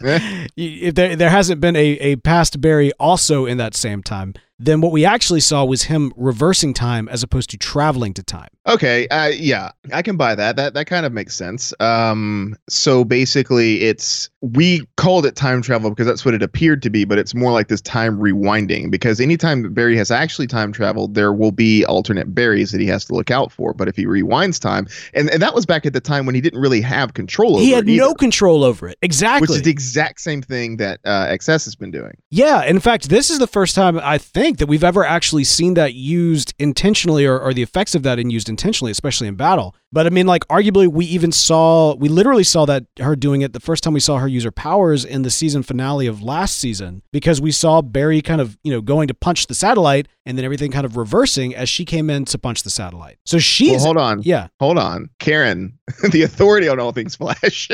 [0.04, 0.48] Eh?
[0.58, 4.82] if there there hasn't been a, a past Barry also in that same time, then
[4.82, 8.50] what we actually saw was him reversing time as opposed to traveling to time.
[8.68, 10.56] Okay, uh, yeah, I can buy that.
[10.56, 11.74] That that kind of makes sense.
[11.80, 16.92] Um, so basically, it's we called it time travel because that's what it appeared to
[16.92, 18.92] be, but it's more like this time rewinding.
[18.92, 23.04] Because anytime Barry has actually time traveled, there will be alternate Barrys that he has
[23.06, 23.74] to look out for.
[23.74, 26.42] But if he rewinds time, and, and that was back at the time when he
[26.42, 27.66] didn't really have control over it.
[27.66, 29.00] he had it no control over it.
[29.02, 32.16] Exactly, which is the exact same thing that uh, XS has been doing.
[32.30, 35.74] Yeah, in fact, this is the first time I think that we've ever actually seen
[35.74, 39.76] that used intentionally, or, or the effects of that in used intentionally, especially in battle.
[39.94, 43.52] But I mean, like, arguably, we even saw, we literally saw that her doing it
[43.52, 46.58] the first time we saw her use her powers in the season finale of last
[46.58, 50.38] season because we saw Barry kind of, you know, going to punch the satellite and
[50.38, 53.18] then everything kind of reversing as she came in to punch the satellite.
[53.26, 53.72] So she's.
[53.72, 54.22] Well, hold on.
[54.24, 54.48] Yeah.
[54.60, 55.10] Hold on.
[55.20, 55.78] Karen,
[56.12, 57.70] the authority on all things Flash,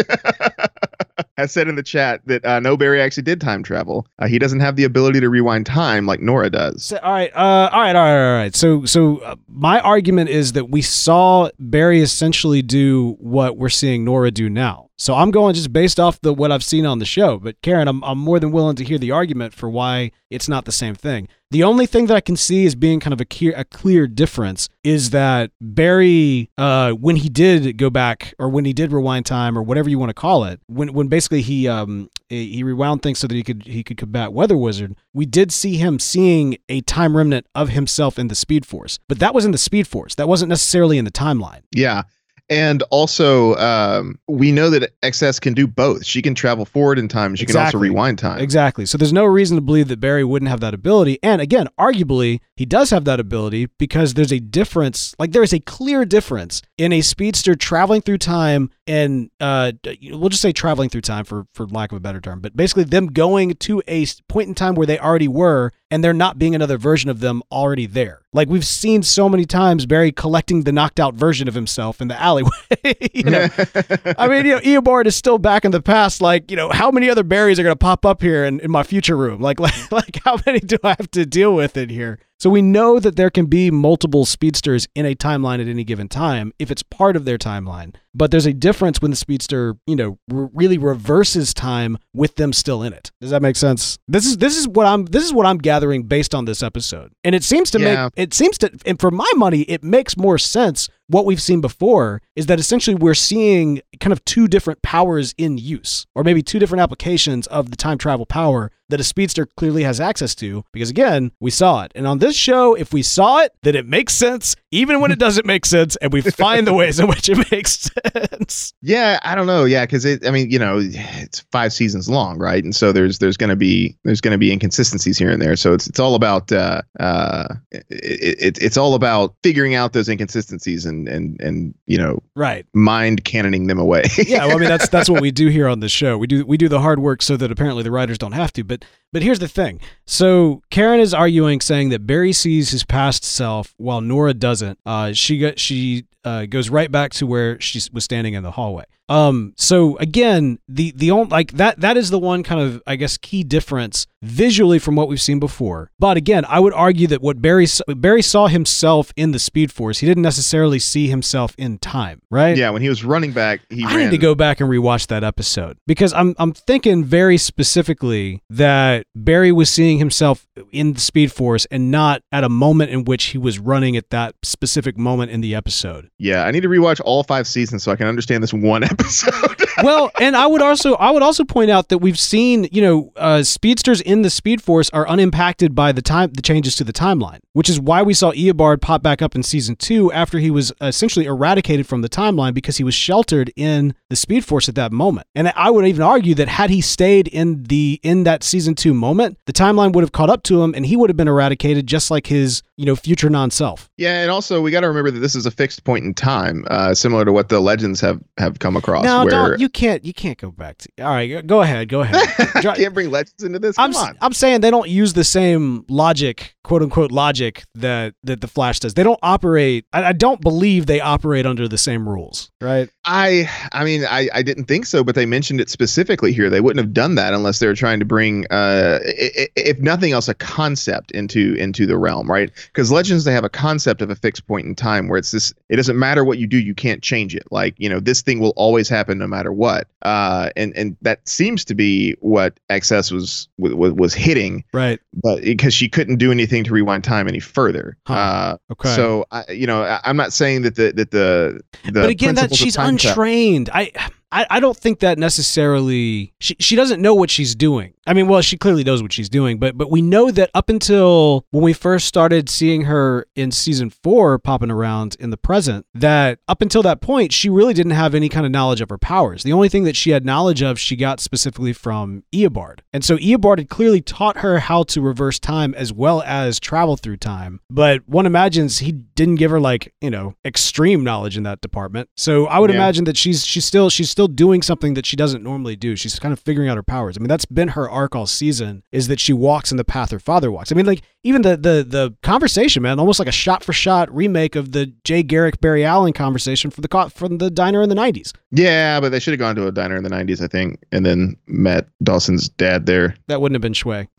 [1.38, 4.08] has said in the chat that uh, no Barry actually did time travel.
[4.18, 6.86] Uh, he doesn't have the ability to rewind time like Nora does.
[6.86, 8.56] So, all right, uh, all right, all right, all right.
[8.56, 14.06] So, so uh, my argument is that we saw Barry essentially do what we're seeing
[14.06, 14.87] Nora do now.
[14.98, 17.38] So I'm going just based off the what I've seen on the show.
[17.38, 20.66] But Karen, I'm I'm more than willing to hear the argument for why it's not
[20.66, 21.28] the same thing.
[21.50, 24.06] The only thing that I can see as being kind of a clear, a clear
[24.06, 29.26] difference is that Barry, uh, when he did go back or when he did rewind
[29.26, 33.02] time or whatever you want to call it, when when basically he um he rewound
[33.02, 36.58] things so that he could he could combat Weather Wizard, we did see him seeing
[36.68, 39.88] a time remnant of himself in the Speed Force, but that was in the Speed
[39.88, 40.16] Force.
[40.16, 41.62] That wasn't necessarily in the timeline.
[41.72, 42.04] Yeah.
[42.50, 46.06] And also, um, we know that XS can do both.
[46.06, 47.36] She can travel forward in time.
[47.36, 48.40] She can also rewind time.
[48.40, 48.86] Exactly.
[48.86, 51.20] So there's no reason to believe that Barry wouldn't have that ability.
[51.22, 55.16] And again, arguably, he does have that ability because there's a difference.
[55.20, 60.30] Like there is a clear difference in a speedster traveling through time and uh, we'll
[60.30, 62.40] just say traveling through time for for lack of a better term.
[62.40, 66.14] But basically, them going to a point in time where they already were, and there
[66.14, 68.22] not being another version of them already there.
[68.32, 72.08] Like we've seen so many times, Barry collecting the knocked out version of himself in
[72.08, 72.50] the alleyway.
[73.14, 73.48] you know,
[74.18, 76.22] I mean, you know, Eobard is still back in the past.
[76.22, 78.72] Like, you know, how many other berries are going to pop up here in, in
[78.72, 79.42] my future room?
[79.42, 82.20] Like, like, like, how many do I have to deal with in here?
[82.40, 86.08] So we know that there can be multiple speedsters in a timeline at any given
[86.08, 87.96] time if it's part of their timeline.
[88.14, 92.54] But there's a difference when the speedster, you know, r- really reverses time with them
[92.54, 93.12] still in it.
[93.22, 93.98] Does that make sense?
[94.08, 97.12] This is this is what I'm this is what I'm gathering based on this episode,
[97.24, 98.04] and it seems to Yeah.
[98.06, 100.90] make it seems to, and for my money, it makes more sense.
[101.10, 105.58] What we've seen before is that essentially we're seeing kind of two different powers in
[105.58, 109.84] use, or maybe two different applications of the time travel power that a speedster clearly
[109.84, 110.66] has access to.
[110.74, 113.88] Because again, we saw it, and on this show, if we saw it, then it
[113.88, 117.30] makes sense, even when it doesn't make sense, and we find the ways in which
[117.30, 118.74] it makes sense.
[118.82, 119.66] Yeah, I don't know.
[119.66, 120.26] Yeah, because it.
[120.28, 122.64] I mean, you know, it's five seasons long, right?
[122.64, 125.56] And so there's there's going to be there's going to be inconsistencies here and there.
[125.56, 130.10] So it's it's all about uh uh it, it, it's all about figuring out those
[130.10, 132.66] inconsistencies and and and you know Right.
[132.74, 134.04] mind cannoning them away.
[134.18, 136.18] yeah, well, I mean that's that's what we do here on the show.
[136.18, 138.64] We do we do the hard work so that apparently the writers don't have to.
[138.64, 139.80] But but here's the thing.
[140.06, 144.80] So Karen is arguing, saying that Barry sees his past self while Nora doesn't.
[144.86, 148.52] Uh, she got she uh, goes right back to where she was standing in the
[148.52, 148.84] hallway.
[149.10, 152.98] Um, so again, the the only like that that is the one kind of I
[152.98, 155.92] guess key difference visually from what we've seen before.
[155.98, 160.00] But again, I would argue that what Barry Barry saw himself in the Speed Force,
[160.00, 162.58] he didn't necessarily see himself in time, right?
[162.58, 164.00] yeah, when he was running back, he I ran.
[164.06, 169.06] need to go back and rewatch that episode because I'm I'm thinking very specifically that
[169.16, 173.26] Barry was seeing himself in the Speed Force and not at a moment in which
[173.26, 176.10] he was running at that specific moment in the episode.
[176.20, 179.67] Yeah, I need to rewatch all five seasons so I can understand this one episode.
[179.84, 183.14] Well, and I would also I would also point out that we've seen you know
[183.16, 186.94] uh, speedsters in the Speed Force are unimpacted by the time the changes to the
[186.94, 190.52] timeline, which is why we saw Eobard pop back up in season two after he
[190.52, 194.76] was essentially eradicated from the timeline because he was sheltered in the Speed Force at
[194.76, 195.28] that moment.
[195.36, 198.94] And I would even argue that had he stayed in the in that season two
[198.94, 201.88] moment, the timeline would have caught up to him and he would have been eradicated
[201.88, 203.90] just like his you know future non-self.
[203.98, 206.66] yeah, and also we got to remember that this is a fixed point in time,
[206.70, 209.04] uh, similar to what the legends have have come across.
[209.04, 210.90] No, where don't you can't you can't go back to.
[211.02, 212.26] All right, go ahead, go ahead.
[212.78, 213.76] Can't bring legends into this.
[213.76, 214.18] Come I'm on.
[214.22, 218.80] I'm saying they don't use the same logic, quote unquote logic that that the Flash
[218.80, 218.94] does.
[218.94, 219.86] They don't operate.
[219.92, 222.90] I, I don't believe they operate under the same rules, right?
[223.08, 226.50] I I mean I, I didn't think so, but they mentioned it specifically here.
[226.50, 230.28] They wouldn't have done that unless they were trying to bring, uh, if nothing else,
[230.28, 232.52] a concept into into the realm, right?
[232.68, 235.54] Because legends they have a concept of a fixed point in time where it's this.
[235.70, 237.44] It doesn't matter what you do, you can't change it.
[237.50, 239.88] Like you know, this thing will always happen no matter what.
[240.02, 245.00] Uh, and and that seems to be what XS was was, was hitting, Right.
[245.24, 247.98] but because she couldn't do anything to rewind time any further.
[248.06, 248.14] Huh.
[248.14, 248.94] Uh, Okay.
[248.96, 252.36] so I, you know, I, I'm not saying that the that the the but again,
[252.36, 253.70] that she's travel- untrained.
[253.74, 253.92] I
[254.32, 257.94] I, I don't think that necessarily she, she doesn't know what she's doing.
[258.06, 260.70] I mean, well, she clearly knows what she's doing, but but we know that up
[260.70, 265.86] until when we first started seeing her in season four popping around in the present,
[265.94, 268.98] that up until that point, she really didn't have any kind of knowledge of her
[268.98, 269.44] powers.
[269.44, 272.80] The only thing that she had knowledge of, she got specifically from Eobard.
[272.94, 276.96] And so Eobard had clearly taught her how to reverse time as well as travel
[276.96, 277.60] through time.
[277.70, 282.10] But one imagines he didn't give her like, you know, extreme knowledge in that department.
[282.16, 282.78] So I would Yeah.
[282.78, 285.96] imagine that she's she's still she's still doing something that she doesn't normally do.
[285.96, 287.16] She's kind of figuring out her powers.
[287.16, 290.10] I mean, that's been her arc all season is that she walks in the path
[290.10, 290.72] her father walks.
[290.72, 294.14] I mean, like even the the the conversation, man, almost like a shot for shot
[294.16, 297.96] remake of the Jay Garrick Barry Allen conversation from the from the diner in the
[297.96, 298.34] 90s.
[298.52, 301.06] Yeah, but they should have gone to a diner in the '90s, I think, and
[301.06, 303.16] then met Dawson's dad there.
[303.28, 304.08] That wouldn't have been Shui.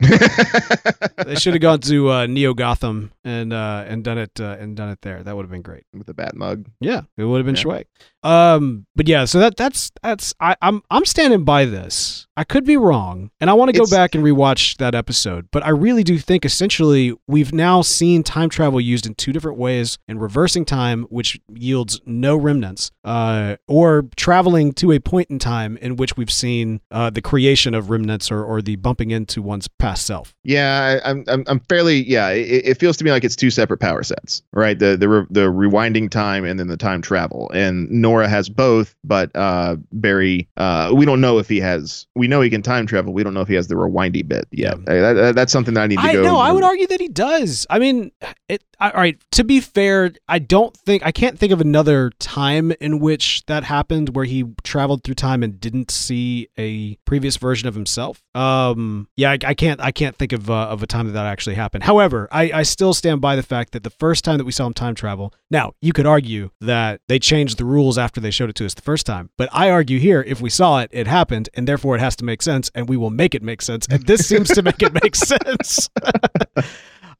[1.25, 4.75] They should have gone to uh, Neo Gotham and uh, and done it uh, and
[4.75, 5.21] done it there.
[5.21, 5.83] That would have been great.
[5.93, 6.65] with the bat mug.
[6.79, 7.61] Yeah, it would have been Yeah.
[7.61, 7.85] Shui.
[8.23, 12.27] Um, but yeah, so that that's that's I, I'm I'm standing by this.
[12.39, 15.49] I could be wrong, and I want to go It's- back and rewatch that episode.
[15.51, 19.57] But I really do think essentially we've now seen time travel used in two different
[19.57, 25.37] ways: in reversing time, which yields no remnants, uh, or traveling to a point in
[25.37, 29.41] time in which we've seen uh, the creation of remnants or or the bumping into
[29.41, 30.33] one's past self.
[30.45, 32.09] Yeah, I, I'm, I'm, I'm fairly.
[32.09, 34.79] Yeah, it, it feels to me like it's two separate power sets, right?
[34.79, 37.51] The the re, the rewinding time and then the time travel.
[37.53, 42.07] And Nora has both, but uh, Barry, uh, we don't know if he has.
[42.15, 43.11] We know he can time travel.
[43.13, 44.75] We don't know if he has the rewindy bit yet.
[44.75, 46.23] Uh, that- that- that's something that I need to I go.
[46.23, 47.65] no, I would argue that he does.
[47.69, 48.11] I mean,
[48.47, 48.63] it.
[48.81, 49.17] I, all right.
[49.31, 53.65] To be fair, I don't think I can't think of another time in which that
[53.65, 58.23] happened where he traveled through time and didn't see a previous version of himself.
[58.35, 59.81] Um, yeah, I, I can't.
[59.81, 61.83] I can't think of uh, of a time that that actually happened.
[61.83, 64.65] However, I, I still stand by the fact that the first time that we saw
[64.65, 65.33] him time travel.
[65.51, 68.75] Now, you could argue that they changed the rules after they showed it to us
[68.75, 71.95] the first time, but I argue here if we saw it, it happened, and therefore
[71.95, 73.87] it has to make sense, and we will make it make sense.
[73.89, 75.89] And this seems to make it make sense.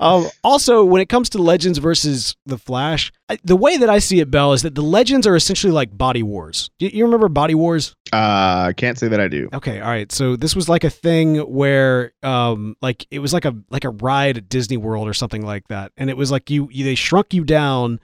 [0.01, 3.11] Um, also, when it comes to Legends versus the Flash,
[3.43, 6.23] the way that I see it, Bell, is that the Legends are essentially like Body
[6.23, 6.69] Wars.
[6.79, 7.95] You, you remember Body Wars?
[8.11, 9.49] Uh, I can't say that I do.
[9.53, 10.11] Okay, all right.
[10.11, 13.89] So this was like a thing where, um, like it was like a like a
[13.89, 16.95] ride at Disney World or something like that, and it was like you, you they
[16.95, 17.99] shrunk you down.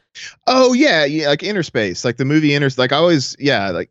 [0.47, 2.69] Oh yeah, yeah, like Innerspace, like the movie Inner.
[2.77, 3.89] Like I always, yeah, like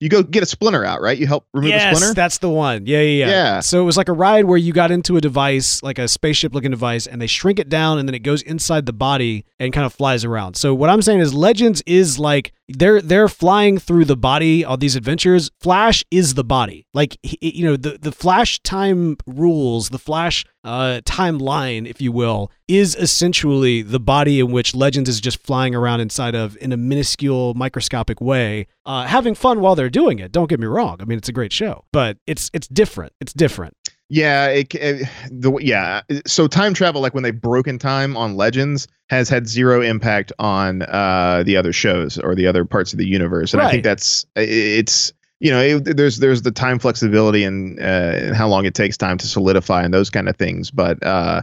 [0.00, 1.16] you go get a splinter out, right?
[1.16, 2.14] You help remove a yes, splinter.
[2.14, 2.86] that's the one.
[2.86, 3.60] Yeah, yeah, yeah, Yeah.
[3.60, 6.52] So it was like a ride where you got into a device, like a spaceship
[6.52, 9.72] looking device, and they shrink it down, and then it goes inside the body and
[9.72, 10.56] kind of flies around.
[10.64, 14.78] So what I'm saying is, Legends is like they're they're flying through the body on
[14.78, 15.50] these adventures.
[15.60, 21.02] Flash is the body, like you know the the Flash time rules, the Flash uh,
[21.04, 26.00] timeline, if you will, is essentially the body in which Legends is just flying around
[26.00, 30.32] inside of in a minuscule, microscopic way, uh, having fun while they're doing it.
[30.32, 30.96] Don't get me wrong.
[30.98, 33.12] I mean, it's a great show, but it's it's different.
[33.20, 33.76] It's different.
[34.08, 36.02] Yeah, it, it the yeah.
[36.26, 40.82] So time travel, like when they've broken time on Legends, has had zero impact on
[40.82, 44.26] uh the other shows or the other parts of the universe, and I think that's
[44.36, 48.74] it's you know it, there's there's the time flexibility and uh, and how long it
[48.74, 51.42] takes time to solidify and those kind of things, but uh.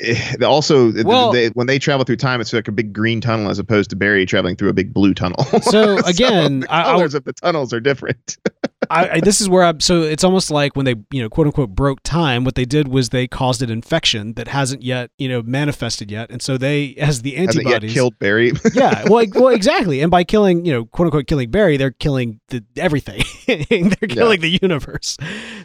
[0.00, 3.50] Eh, Also, Well- they, when they travel through time, it's like a big green tunnel
[3.50, 5.44] as opposed to Barry traveling through a big blue tunnel.
[5.62, 8.36] So, again, the I- I- colors of the tunnels are different.
[8.88, 9.78] I, I, this is where I'm.
[9.78, 12.44] So it's almost like when they, you know, quote unquote, broke time.
[12.44, 16.30] What they did was they caused an infection that hasn't yet, you know, manifested yet,
[16.30, 18.52] and so they, as the antibodies, killed Barry.
[18.74, 20.00] yeah, well, well, exactly.
[20.00, 23.22] And by killing, you know, quote unquote, killing Barry, they're killing the everything.
[23.46, 25.18] they're killing the universe.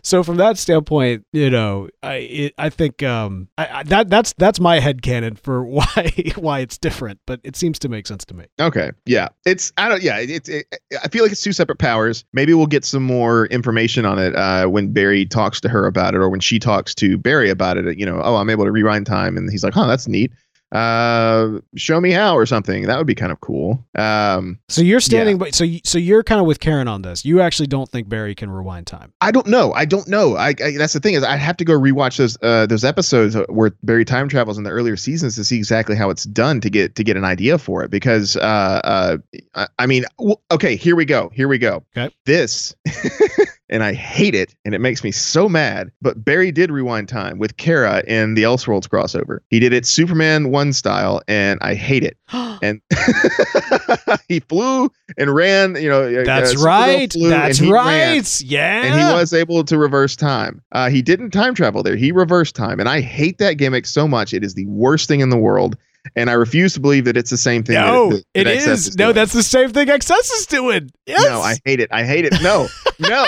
[0.03, 4.33] So from that standpoint, you know, I it, I think um I, I, that that's
[4.37, 8.33] that's my headcanon for why why it's different, but it seems to make sense to
[8.33, 8.45] me.
[8.59, 8.91] Okay.
[9.05, 9.29] Yeah.
[9.45, 10.65] It's I don't yeah, it's it,
[11.03, 12.25] I feel like it's two separate powers.
[12.33, 16.15] Maybe we'll get some more information on it uh when Barry talks to her about
[16.15, 18.71] it or when she talks to Barry about it, you know, oh, I'm able to
[18.71, 20.31] rewind time and he's like, "Oh, that's neat."
[20.75, 22.83] Uh show me how or something.
[22.87, 23.85] That would be kind of cool.
[23.97, 27.23] Um So you're standing, by so you, so you're kind of with Karen on this.
[27.23, 29.13] You actually don't think Barry can rewind time.
[29.21, 29.71] I don't know.
[29.73, 30.35] I don't know.
[30.35, 33.37] I, I that's the thing is I have to go rewatch those uh those episodes
[33.47, 36.69] where Barry time travels in the earlier seasons to see exactly how it's done to
[36.69, 39.17] get to get an idea for it because uh uh
[39.55, 41.29] I, I mean w- okay, here we go.
[41.33, 41.85] Here we go.
[41.95, 42.13] Okay.
[42.25, 42.75] This
[43.69, 47.37] and I hate it and it makes me so mad, but Barry did rewind time
[47.39, 49.39] with Kara in the Elseworlds crossover.
[49.49, 52.17] He did it Superman 1 style and I hate it.
[52.61, 52.81] And
[54.29, 57.15] he flew and ran, you know, uh, That's Supergirl right.
[57.19, 58.41] That's he ran right.
[58.41, 58.83] Yeah.
[58.83, 60.61] and he was able to reverse time.
[60.71, 61.97] Uh, he didn't time travel there.
[61.97, 64.33] He reversed time, and I hate that gimmick so much.
[64.33, 65.77] It is the worst thing in the world.
[66.15, 67.75] And I refuse to believe that it's the same thing.
[67.75, 68.97] No, that, that, it that XS is.
[68.97, 70.91] No, that's the same thing XS is doing.
[71.05, 71.23] Yes.
[71.23, 71.41] no.
[71.41, 71.89] I hate it.
[71.91, 72.33] I hate it.
[72.41, 72.67] No,
[72.99, 73.25] no.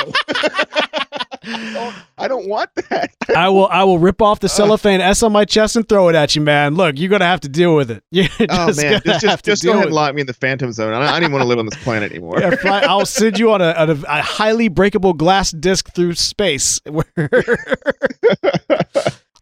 [2.17, 3.11] I don't want that.
[3.33, 4.49] I will I will rip off the uh.
[4.49, 6.75] cellophane S on my chest and throw it at you, man.
[6.75, 8.03] Look, you're gonna have to deal with it.
[8.11, 10.93] You're Oh man, just just, just go ahead and lock me in the phantom zone.
[10.93, 12.39] I, I don't even want to live on this planet anymore.
[12.39, 16.15] Yeah, fly, I'll send you on a, on a, a highly breakable glass disc through
[16.15, 16.81] space.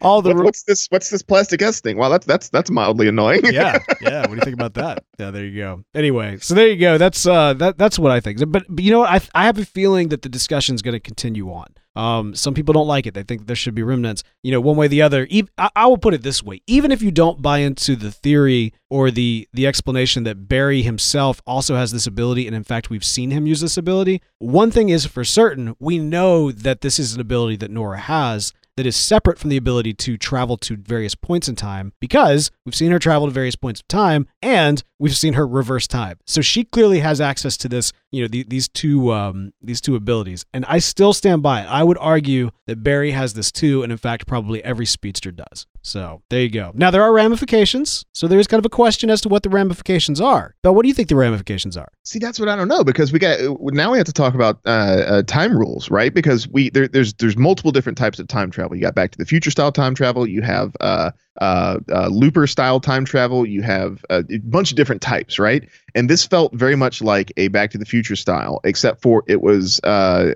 [0.05, 0.87] All the What- what's this?
[0.89, 1.97] What's this plastic S thing?
[1.97, 3.41] Wow, that's that's that's mildly annoying.
[3.51, 4.21] yeah, yeah.
[4.27, 5.03] What do you think about that?
[5.19, 5.83] Yeah, there you go.
[5.95, 6.97] Anyway, so there you go.
[6.97, 8.39] That's uh, that that's what I think.
[8.51, 9.09] But, but you know what?
[9.09, 11.67] I I have a feeling that the discussion is going to continue on.
[11.97, 13.13] Um, some people don't like it.
[13.13, 14.21] They think there should be remnants.
[14.43, 15.25] You know, one way or the other.
[15.31, 18.11] Ev- I, I will put it this way: even if you don't buy into the
[18.11, 22.89] theory or the the explanation that Barry himself also has this ability, and in fact
[22.89, 26.99] we've seen him use this ability, one thing is for certain: we know that this
[26.99, 30.75] is an ability that Nora has that is separate from the ability to travel to
[30.77, 34.83] various points in time because we've seen her travel to various points of time and
[34.99, 36.17] we've seen her reverse time.
[36.25, 39.95] So she clearly has access to this, you know, the, these two um, these two
[39.95, 40.45] abilities.
[40.53, 41.65] And I still stand by it.
[41.65, 45.67] I would argue that Barry has this too, and in fact, probably every speedster does.
[45.81, 46.71] So there you go.
[46.73, 48.05] Now there are ramifications.
[48.13, 50.55] So there is kind of a question as to what the ramifications are.
[50.63, 51.89] But what do you think the ramifications are?
[52.03, 54.59] See, that's what I don't know because we got now we have to talk about
[54.65, 56.13] uh, uh, time rules, right?
[56.13, 58.64] Because we there, there's there's multiple different types of time travel.
[58.73, 60.27] You got Back to the Future style time travel.
[60.27, 61.11] You have uh,
[61.41, 63.45] uh, uh, Looper style time travel.
[63.45, 65.67] You have uh, a bunch of different types, right?
[65.93, 69.41] And this felt very much like a Back to the Future style, except for it
[69.41, 70.33] was uh,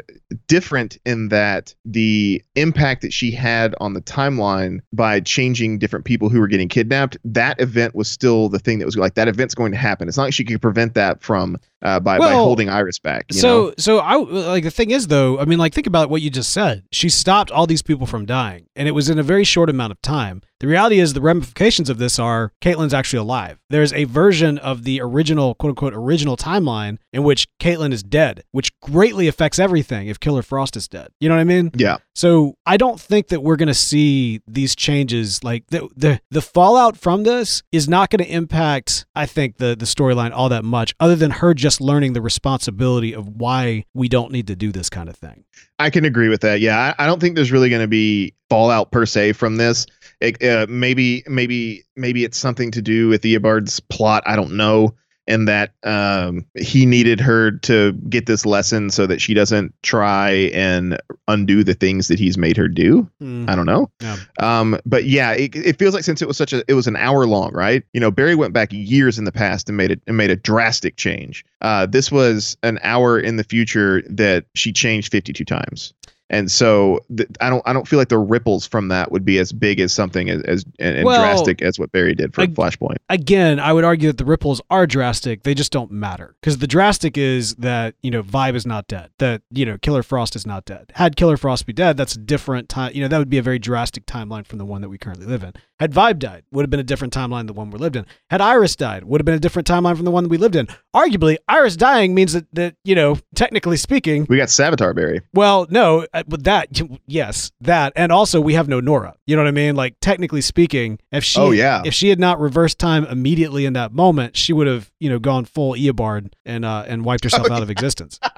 [0.47, 6.29] different in that the impact that she had on the timeline by changing different people
[6.29, 7.17] who were getting kidnapped.
[7.25, 10.07] That event was still the thing that was like that event's going to happen.
[10.07, 13.25] It's not like she could prevent that from uh, by by holding Iris back.
[13.31, 13.73] You so know?
[13.77, 16.51] so I like the thing is though, I mean like think about what you just
[16.51, 16.83] said.
[16.91, 19.91] She stopped all these people from dying and it was in a very short amount
[19.91, 20.41] of time.
[20.59, 23.59] The reality is the ramifications of this are Caitlin's actually alive.
[23.69, 28.43] There's a version of the original quote unquote original timeline in which Caitlyn is dead,
[28.51, 31.09] which greatly affects everything if Killer Frost is dead.
[31.21, 31.71] You know what I mean?
[31.75, 31.97] Yeah.
[32.13, 35.43] So I don't think that we're gonna see these changes.
[35.45, 39.85] Like the the, the fallout from this is not gonna impact, I think, the the
[39.85, 44.33] storyline all that much, other than her just learning the responsibility of why we don't
[44.33, 45.45] need to do this kind of thing.
[45.79, 46.59] I can agree with that.
[46.59, 49.85] Yeah, I, I don't think there's really going to be fallout per se from this.
[50.19, 54.23] It, uh, maybe, maybe, maybe it's something to do with Eobard's plot.
[54.25, 54.93] I don't know,
[55.29, 60.31] and that um, he needed her to get this lesson so that she doesn't try
[60.53, 63.07] and undo the things that he's made her do.
[63.47, 63.89] I don't know.
[64.01, 64.17] Yeah.
[64.39, 66.95] Um, but yeah, it, it feels like since it was such a it was an
[66.95, 67.83] hour long, right?
[67.93, 70.35] You know, Barry went back years in the past and made it and made a
[70.35, 71.45] drastic change.
[71.61, 75.93] Uh, this was an hour in the future that she changed 52 times.
[76.31, 79.39] And so th- I don't I don't feel like the ripples from that would be
[79.39, 82.47] as big as something as, as and, Well, drastic as what Barry did for I-
[82.47, 82.97] Flashpoint.
[83.09, 85.43] Again, I would argue that the ripples are drastic.
[85.43, 89.09] They just don't matter because the drastic is that you know Vibe is not dead.
[89.17, 90.91] That you know Killer Frost is not dead.
[90.95, 92.91] Had Killer Frost be dead, that's a different time.
[92.93, 95.25] You know that would be a very drastic timeline from the one that we currently
[95.25, 95.53] live in.
[95.79, 98.05] Had Vibe died, would have been a different timeline than the one we lived in.
[98.29, 100.57] Had Iris died, would have been a different timeline from the one that we lived
[100.57, 100.67] in.
[100.93, 105.21] Arguably, Iris dying means that that you know technically speaking, We got Savitar Barry.
[105.33, 106.67] well, no, with that,
[107.07, 109.15] yes, that, and also we have no Nora.
[109.25, 109.75] You know what I mean?
[109.75, 111.81] Like technically speaking, if she, Oh, yeah.
[111.85, 115.19] if she had not reversed time immediately in that moment, she would have, you know,
[115.19, 118.19] gone full Eobard and uh and wiped herself Oh, out of existence.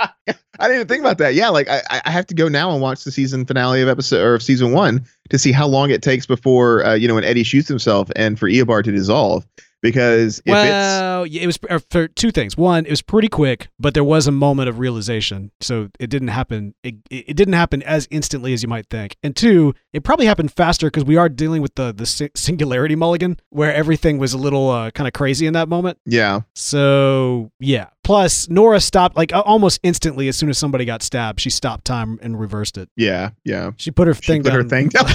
[0.59, 1.33] I didn't even think about that.
[1.33, 4.21] Yeah, like I, I have to go now and watch the season finale of episode
[4.21, 7.23] or of season one to see how long it takes before uh, you know when
[7.23, 9.45] Eddie shoots himself and for Eobard to dissolve.
[9.81, 12.55] Because if well, it was uh, for two things.
[12.55, 16.27] One, it was pretty quick, but there was a moment of realization, so it didn't
[16.29, 16.75] happen.
[16.83, 19.15] It, it didn't happen as instantly as you might think.
[19.23, 22.05] And two, it probably happened faster because we are dealing with the the
[22.35, 25.97] singularity mulligan, where everything was a little uh, kind of crazy in that moment.
[26.05, 27.87] yeah, So yeah.
[28.03, 31.39] Plus, Nora stopped like almost instantly as soon as somebody got stabbed.
[31.39, 32.89] She stopped time and reversed it.
[32.95, 33.71] yeah, yeah.
[33.77, 35.05] She put her She thing put her thing down.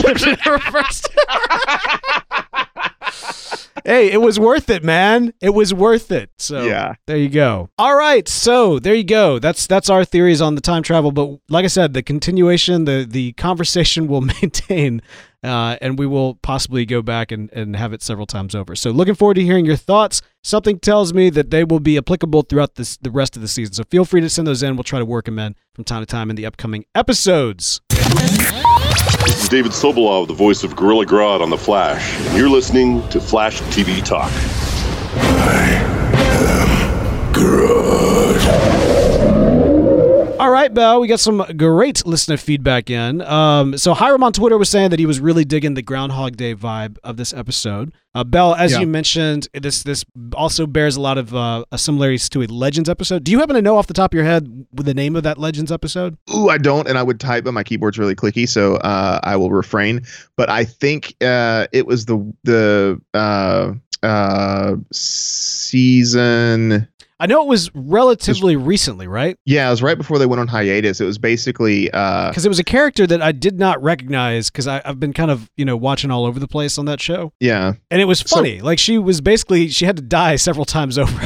[0.47, 1.09] reversed.
[3.87, 5.33] hey, it was worth it, man.
[5.41, 6.31] It was worth it.
[6.39, 6.95] So Yeah.
[7.07, 7.71] there you go.
[7.79, 9.39] All right, so there you go.
[9.39, 11.13] That's that's our theories on the time travel.
[11.13, 15.01] But like I said, the continuation, the the conversation will maintain,
[15.43, 18.75] uh, and we will possibly go back and, and have it several times over.
[18.75, 20.21] So looking forward to hearing your thoughts.
[20.43, 23.75] Something tells me that they will be applicable throughout this the rest of the season.
[23.75, 24.77] So feel free to send those in.
[24.77, 27.81] We'll try to work them in from time to time in the upcoming episodes.
[29.47, 33.21] Is David Sobolov, the voice of Gorilla Grodd on The Flash, and you're listening to
[33.21, 34.33] Flash TV Talk.
[40.39, 43.23] All right, Bell, we got some great listener feedback in.
[43.23, 46.55] Um, so Hiram on Twitter was saying that he was really digging the Groundhog Day
[46.55, 47.91] vibe of this episode.
[48.15, 48.81] Uh, Bell, as Yeah.
[48.81, 53.25] you mentioned, this this also bears a lot of uh, similarities to a Legends episode.
[53.25, 55.39] Do you happen to know off the top of your head the name of that
[55.39, 56.19] Legends episode?
[56.35, 59.37] Ooh, I don't, and I would type, but my keyboard's really clicky, so uh, I
[59.37, 60.03] will refrain.
[60.37, 63.73] But I think uh, it was the the uh,
[64.07, 66.87] uh, season.
[67.19, 69.39] I know it was relatively recently, right?
[69.47, 71.01] Yeah, it was right before they went on hiatus.
[71.01, 74.67] It was basically uh, Because it was a character that I did not recognize because
[74.69, 77.73] I've been kind of you know watching all over the place on that show, yeah,
[77.91, 78.61] and it was So- funny.
[78.61, 81.21] like she was basically she had to die several times over.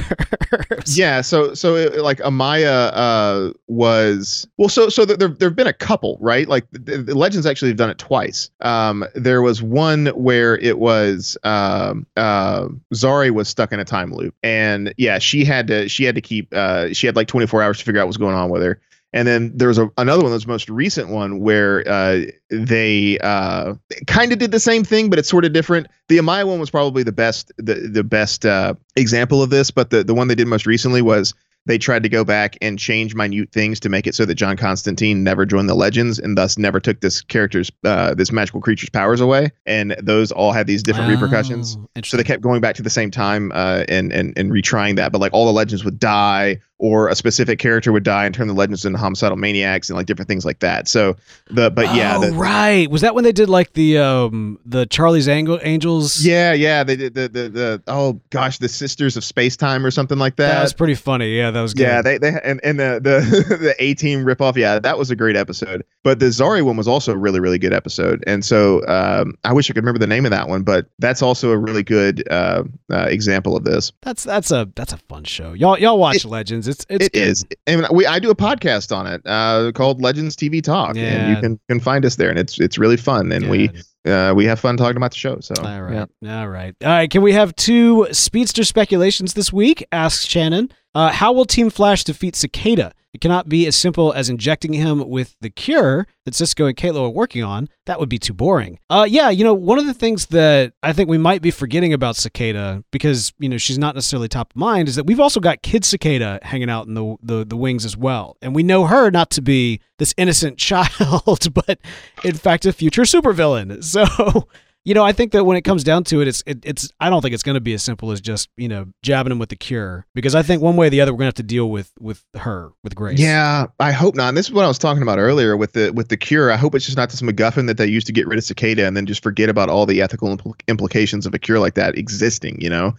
[0.53, 1.21] It yeah.
[1.21, 4.69] So so it, like Amaya uh, was well.
[4.69, 6.49] So so there there have been a couple, right?
[6.49, 8.51] Like the, the Legends actually have done it twice.
[8.61, 14.13] Um, there was one where it was um uh Zari was stuck in a time
[14.13, 17.63] loop, and yeah, she had to she had to keep uh she had like 24
[17.63, 18.81] hours to figure out what's going on with her.
[19.13, 23.75] And then there was a, another one, that's most recent one, where uh, they uh,
[24.07, 25.89] kind of did the same thing, but it's sort of different.
[26.09, 29.73] The Amaya one was probably the best, the the best uh, example of this.
[29.73, 31.35] But the the one they did most recently was
[31.67, 34.57] they tried to go back and change minute things to make it so that John
[34.57, 38.91] Constantine never joined the Legends and thus never took this character's uh, this magical creature's
[38.91, 39.51] powers away.
[39.67, 41.77] And those all had these different repercussions.
[41.79, 44.97] Oh, So they kept going back to the same time uh, and and and retrying
[44.97, 48.35] that, but like all the legends would die, or a specific character would die and
[48.35, 50.89] turn the legends into homicidal maniacs and like different things like that.
[50.89, 51.15] So
[51.51, 52.91] the but yeah, oh, the, right.
[52.91, 56.25] Was that when they did like the um the Charlie's Angel Angels?
[56.25, 59.91] yeah, yeah, they did the, the the oh gosh, the Sisters of Space Time or
[59.91, 60.63] something like that that.
[60.63, 61.37] was pretty funny.
[61.37, 61.83] Yeah, that was good.
[61.83, 64.57] yeah, they they and, and the the the A team ripoff.
[64.57, 65.85] Yeah, that was a great episode.
[66.03, 68.25] But the Zari one was also a really really good episode.
[68.27, 71.21] And so um, I wish I could remember the name of that one, but that's
[71.21, 73.93] also a really good uh, uh, example of this.
[74.01, 75.53] that's that's a that's a fun show.
[75.53, 76.70] Y'all y'all watch Legends.
[76.71, 80.37] It's it's It is, and we I do a podcast on it uh, called Legends
[80.37, 83.49] TV Talk, and you can can find us there, and it's it's really fun, and
[83.51, 83.71] we
[84.07, 85.39] uh, we have fun talking about the show.
[85.41, 86.09] So All right.
[86.27, 86.75] All right.
[86.83, 87.11] All right.
[87.11, 89.87] Can we have two speedster speculations this week?
[89.93, 90.71] Asks Shannon.
[90.95, 92.93] Uh, how will Team Flash defeat Cicada?
[93.13, 97.05] It cannot be as simple as injecting him with the cure that Cisco and Kalo
[97.07, 97.69] are working on.
[97.87, 98.79] That would be too boring.
[98.89, 101.93] Uh, yeah, you know, one of the things that I think we might be forgetting
[101.93, 105.41] about Cicada, because, you know, she's not necessarily top of mind, is that we've also
[105.41, 108.37] got Kid Cicada hanging out in the, the, the wings as well.
[108.43, 111.81] And we know her not to be this innocent child, but
[112.23, 113.83] in fact a future supervillain.
[113.83, 114.47] So
[114.85, 116.91] you know, I think that when it comes down to it, it's it, it's.
[117.01, 119.39] I don't think it's going to be as simple as just you know jabbing him
[119.39, 121.35] with the cure because I think one way or the other we're going to have
[121.35, 123.21] to deal with with her with Grace.
[123.21, 124.29] Yeah, I hope not.
[124.29, 126.51] And this is what I was talking about earlier with the with the cure.
[126.51, 128.87] I hope it's just not this MacGuffin that they used to get rid of Cicada
[128.87, 131.99] and then just forget about all the ethical impl- implications of a cure like that
[131.99, 132.59] existing.
[132.59, 132.95] You know,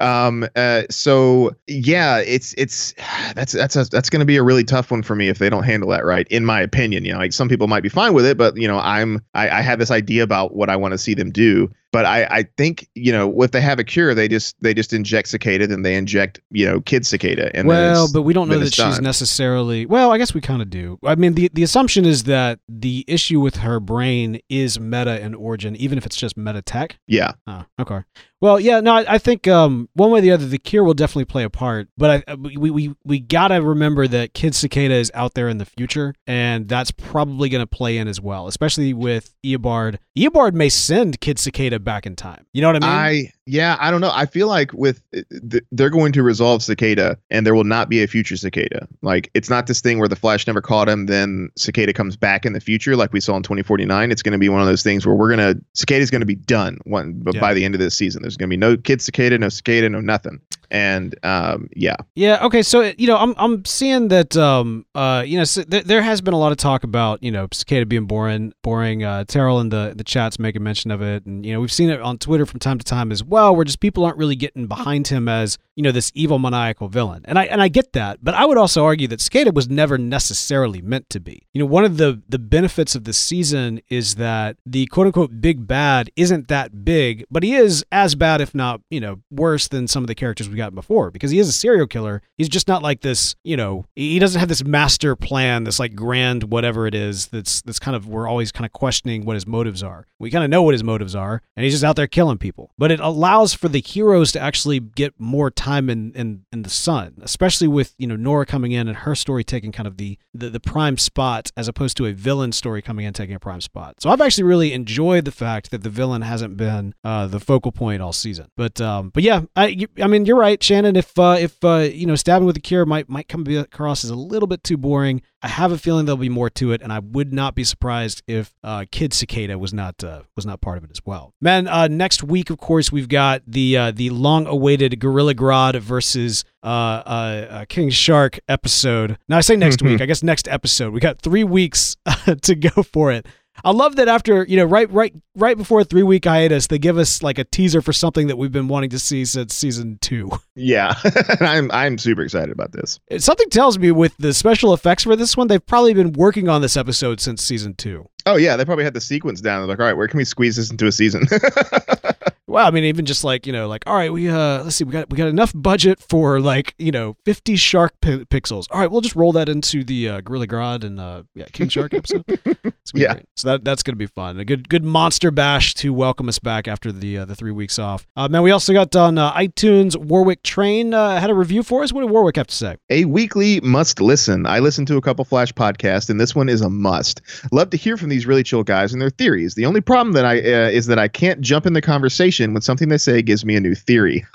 [0.00, 2.94] um, uh, so yeah, it's it's
[3.34, 5.50] that's that's a, that's going to be a really tough one for me if they
[5.50, 6.26] don't handle that right.
[6.28, 8.66] In my opinion, you know, like some people might be fine with it, but you
[8.66, 11.70] know, I'm I, I have this idea about what I want to see them do.
[11.96, 14.92] But I, I think you know if they have a cure, they just they just
[14.92, 18.58] inject cicada, then they inject you know kid cicada, and well, but we don't know
[18.58, 19.02] that she's done.
[19.02, 19.86] necessarily.
[19.86, 20.98] Well, I guess we kind of do.
[21.02, 25.34] I mean, the the assumption is that the issue with her brain is meta in
[25.34, 26.98] origin, even if it's just meta tech.
[27.06, 27.32] yeah.
[27.46, 28.02] Oh, okay.
[28.38, 30.92] Well, yeah, no, I, I think um, one way or the other, the cure will
[30.92, 31.88] definitely play a part.
[31.96, 35.64] But I, we, we, we gotta remember that Kid Cicada is out there in the
[35.64, 39.98] future, and that's probably gonna play in as well, especially with Eobard.
[40.16, 42.44] Eobard may send Kid Cicada back in time.
[42.52, 43.28] You know what I mean?
[43.28, 44.10] I yeah, I don't know.
[44.12, 47.64] I feel like with eh, eh, th- they're going to resolve Cicada, and there will
[47.64, 48.86] not be a future Cicada.
[49.00, 52.44] Like it's not this thing where the Flash never caught him, then Cicada comes back
[52.44, 54.10] in the future, like we saw in 2049.
[54.12, 56.34] It's going to be one of those things where we're gonna Cicada's going to be
[56.34, 57.40] done one, but Yeah.
[57.40, 59.88] by the end of this season, there's going to be no kid Cicada, no Cicada,
[59.88, 60.40] no nothing.
[60.70, 62.44] And um, yeah, Yeah.
[62.44, 62.62] Okay.
[62.62, 66.20] So you know, I'm I'm seeing that um uh you know so th- there has
[66.20, 69.04] been a lot of talk about you know Cicada being boring boring.
[69.04, 71.90] Uh, Terrell in the the chats making mention of it, and you know we've seen
[71.90, 74.66] it on Twitter from time to time as well, where just people aren't really getting
[74.66, 78.18] behind him as you know this evil maniacal villain, and I and I get that,
[78.22, 81.46] but I would also argue that Cicada was never necessarily meant to be.
[81.52, 85.40] You know, one of the the benefits of this season is that the quote unquote
[85.40, 89.68] big bad isn't that big, but he is as bad, if not you know worse
[89.68, 92.22] than some of the characters we got before, because he is a serial killer.
[92.36, 95.94] He's just not like this, you know, he doesn't have this master plan, this like
[95.94, 97.28] grand whatever it is.
[97.28, 100.06] That's that's kind of we're always kind of questioning what his motives are.
[100.18, 102.70] We kind of know what his motives are, and he's just out there killing people.
[102.78, 106.70] But it allows for the heroes to actually get more time in in, in the
[106.70, 110.18] sun, especially with you know Nora coming in and her story taking kind of the,
[110.32, 113.60] the the prime spot as opposed to a villain story coming in taking a prime
[113.60, 113.96] spot.
[114.00, 117.72] So I've actually really enjoyed the fact that the villain hasn't been uh, the focal
[117.72, 118.48] point all season.
[118.56, 120.96] But um, but yeah, I I mean you're right, Shannon.
[120.96, 124.10] If uh, if uh, you know stabbing with a cure might might come across as
[124.10, 125.22] a little bit too boring.
[125.42, 128.22] I have a feeling there'll be more to it, and I would not be surprised
[128.26, 131.34] if uh, Kid Cicada was not uh, was not part of it as well.
[131.40, 135.78] Man, uh, next week, of course, we've got the uh, the long awaited Gorilla Grodd
[135.80, 139.18] versus uh, uh, King Shark episode.
[139.28, 140.92] Now I say next week, I guess next episode.
[140.92, 141.96] We got three weeks
[142.42, 143.26] to go for it.
[143.64, 146.78] I love that after you know right right right before a three week hiatus, they
[146.78, 149.98] give us like a teaser for something that we've been wanting to see since season
[150.00, 150.30] two.
[150.58, 150.94] Yeah,
[151.40, 152.98] I'm I'm super excited about this.
[153.18, 156.62] Something tells me with the special effects for this one, they've probably been working on
[156.62, 158.08] this episode since season two.
[158.24, 159.60] Oh yeah, they probably had the sequence down.
[159.60, 161.24] They're like, all right, where can we squeeze this into a season?
[162.48, 164.84] Well, I mean, even just like you know, like all right, we uh, let's see,
[164.84, 168.66] we got we got enough budget for like you know, fifty shark pi- pixels.
[168.70, 171.68] All right, we'll just roll that into the uh, Gorilla Grodd and uh, yeah, King
[171.68, 172.24] Shark episode.
[172.94, 173.26] yeah, great.
[173.34, 174.38] so that that's gonna be fun.
[174.38, 177.80] A good good monster bash to welcome us back after the uh, the three weeks
[177.80, 178.06] off.
[178.14, 179.96] Uh, man, we also got on uh, iTunes.
[179.96, 181.92] Warwick Train uh, had a review for us.
[181.92, 182.76] What did Warwick have to say?
[182.90, 184.46] A weekly must listen.
[184.46, 187.22] I listened to a couple Flash podcasts, and this one is a must.
[187.50, 189.56] Love to hear from these really chill guys and their theories.
[189.56, 192.62] The only problem that I uh, is that I can't jump in the conversation when
[192.62, 194.24] something they say gives me a new theory.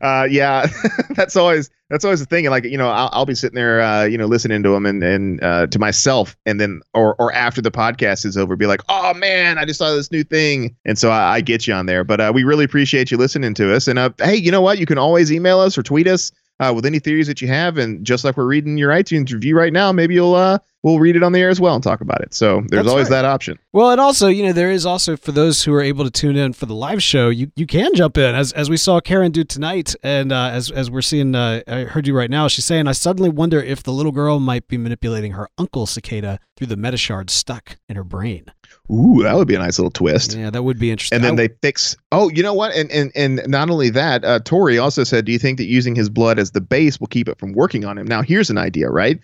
[0.00, 0.66] Uh, yeah,
[1.16, 2.46] that's always that's always the thing.
[2.46, 4.86] And like you know, I'll, I'll be sitting there, uh, you know, listening to them
[4.86, 8.66] and and uh, to myself, and then or or after the podcast is over, be
[8.66, 11.74] like, oh man, I just saw this new thing, and so I, I get you
[11.74, 12.04] on there.
[12.04, 13.88] But uh, we really appreciate you listening to us.
[13.88, 14.78] And uh, hey, you know what?
[14.78, 16.30] You can always email us or tweet us.
[16.60, 19.56] Uh, with any theories that you have, and just like we're reading your iTunes review
[19.56, 22.00] right now, maybe you'll uh, we'll read it on the air as well and talk
[22.00, 22.34] about it.
[22.34, 23.22] So there's That's always right.
[23.22, 23.60] that option.
[23.72, 26.34] Well, and also, you know, there is also for those who are able to tune
[26.36, 29.30] in for the live show, you, you can jump in as as we saw Karen
[29.30, 32.48] do tonight, and uh, as as we're seeing, uh, I heard you right now.
[32.48, 36.40] She's saying, I suddenly wonder if the little girl might be manipulating her uncle cicada
[36.56, 38.46] through the metashard stuck in her brain.
[38.90, 40.34] Ooh, that would be a nice little twist.
[40.34, 41.16] Yeah, that would be interesting.
[41.16, 41.94] And then I- they fix.
[42.10, 42.74] Oh, you know what?
[42.74, 45.94] And and and not only that, uh, Tori also said, "Do you think that using
[45.94, 48.56] his blood as the base will keep it from working on him?" Now, here's an
[48.58, 49.18] idea, right?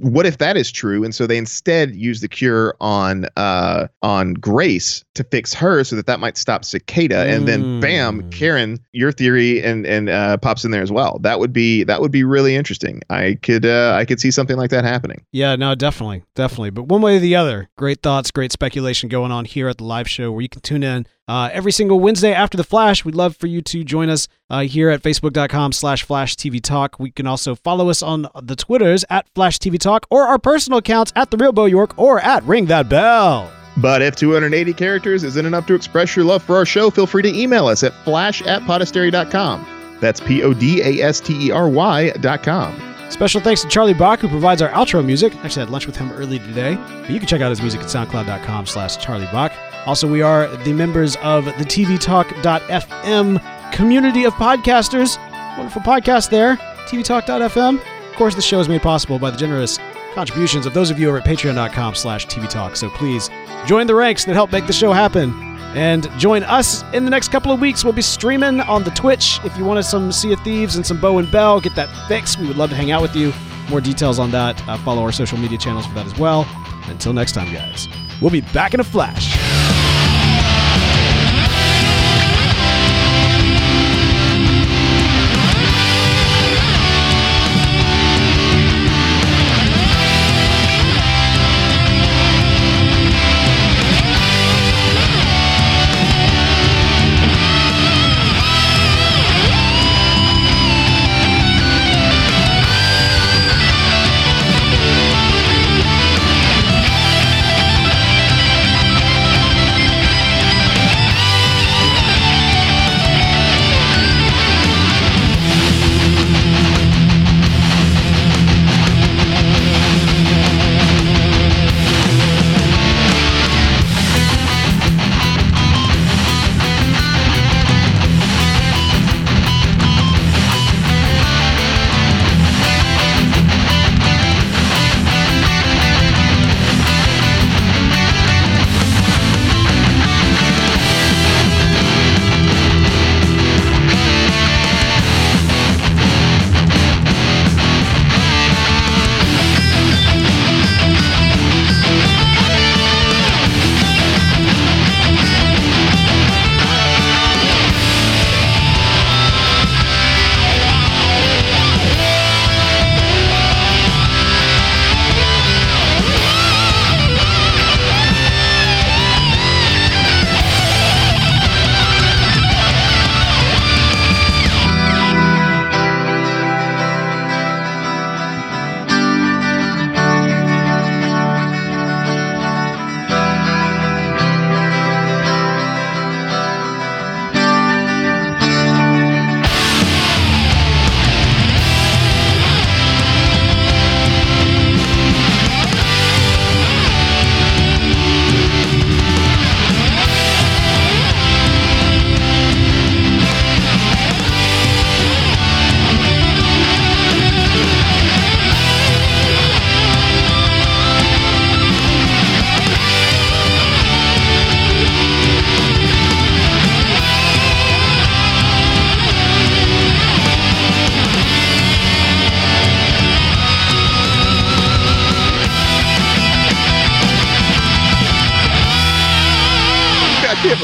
[0.00, 1.04] What if that is true?
[1.04, 5.96] And so they instead use the cure on uh on Grace to fix her, so
[5.96, 8.32] that that might stop Cicada, and then bam, Mm.
[8.32, 11.18] Karen, your theory and and uh, pops in there as well.
[11.20, 13.00] That would be that would be really interesting.
[13.10, 15.24] I could uh, I could see something like that happening.
[15.32, 16.70] Yeah, no, definitely, definitely.
[16.70, 19.84] But one way or the other, great thoughts, great speculation going on here at the
[19.84, 23.04] live show where you can tune in uh, every single Wednesday after the Flash.
[23.04, 26.98] We'd love for you to join us uh, here at facebook.com slash Flash TV Talk.
[26.98, 30.78] We can also follow us on the Twitters at Flash TV Talk or our personal
[30.78, 33.50] accounts at The Real Bo York or at Ring That Bell.
[33.76, 37.22] But if 280 characters isn't enough to express your love for our show, feel free
[37.22, 39.66] to email us at flash at podastery.com.
[40.00, 42.93] That's P O D A S T E R Y dot com.
[43.14, 45.32] Special thanks to Charlie Bach, who provides our outro music.
[45.44, 46.74] Actually, I had lunch with him early today.
[46.74, 49.52] But you can check out his music at soundcloud.com slash Charlie Bach.
[49.86, 55.16] Also, we are the members of the TVTalk.fm community of podcasters.
[55.56, 56.56] Wonderful podcast there,
[56.88, 57.78] TVTalk.fm.
[58.10, 59.78] Of course, the show is made possible by the generous
[60.14, 62.76] contributions of those of you over at patreon.com slash tvtalk.
[62.76, 63.30] So please
[63.64, 65.53] join the ranks that help make the show happen.
[65.74, 67.82] And join us in the next couple of weeks.
[67.84, 69.40] We'll be streaming on the Twitch.
[69.44, 72.38] If you wanted some Sea of Thieves and some Bo and Bell, get that fixed.
[72.38, 73.32] We would love to hang out with you.
[73.68, 74.62] More details on that.
[74.68, 76.46] Uh, follow our social media channels for that as well.
[76.86, 77.88] Until next time, guys,
[78.20, 79.83] we'll be back in a flash.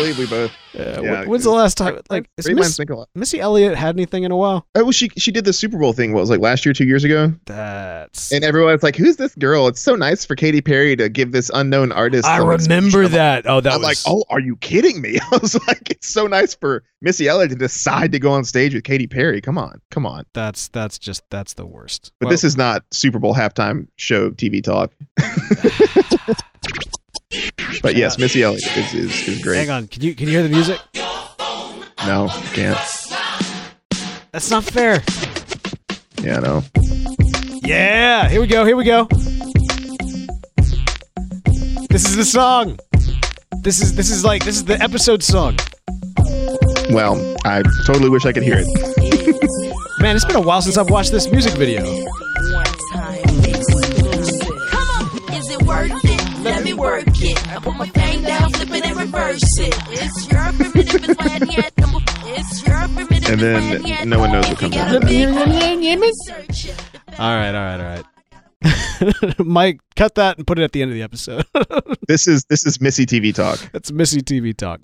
[0.00, 0.50] Believe we both.
[0.78, 1.98] Uh, Yeah, when's the last time?
[2.10, 2.78] Like, is Miss.
[3.14, 4.66] Missy Elliott had anything in a while?
[4.74, 6.12] Oh, well, she she did the Super Bowl thing.
[6.12, 8.32] What was like last year, two years ago, That's.
[8.32, 11.50] and everyone's like, "Who's this girl?" It's so nice for Katy Perry to give this
[11.54, 12.26] unknown artist.
[12.26, 13.46] I remember I'm like- that.
[13.46, 13.84] Oh, that I'm was.
[13.86, 17.50] like, "Oh, are you kidding me?" I was like, "It's so nice for Missy Elliott
[17.50, 19.40] to decide to go on stage with Katy Perry.
[19.40, 22.12] Come on, come on." That's that's just that's the worst.
[22.20, 24.92] But Well, this is not Super Bowl halftime show TV talk.
[27.82, 29.58] but yes, Missy Elliott is, is, is great.
[29.58, 30.78] Hang on, can you can you hear the music?
[32.06, 32.78] No, can't.
[34.32, 35.02] That's not fair.
[36.22, 36.62] Yeah, no.
[37.62, 38.64] Yeah, here we go.
[38.64, 39.06] Here we go.
[41.88, 42.78] This is the song.
[43.62, 45.56] This is this is like this is the episode song.
[46.90, 50.00] Well, I totally wish I could hear it.
[50.00, 51.82] Man, it's been a while since I've watched this music video.
[56.42, 57.48] Let me work it.
[57.48, 59.74] I put my thing down, flip it and reverse it.
[59.90, 61.72] It's your primitive, it's my yet.
[61.76, 65.08] It's your primitive, And then no one knows what comes after that.
[67.18, 68.04] All right, all right, all right.
[69.38, 71.44] Mike, cut that and put it at the end of the episode.
[72.08, 73.60] This is this is Missy TV talk.
[73.72, 74.80] That's Missy TV talk.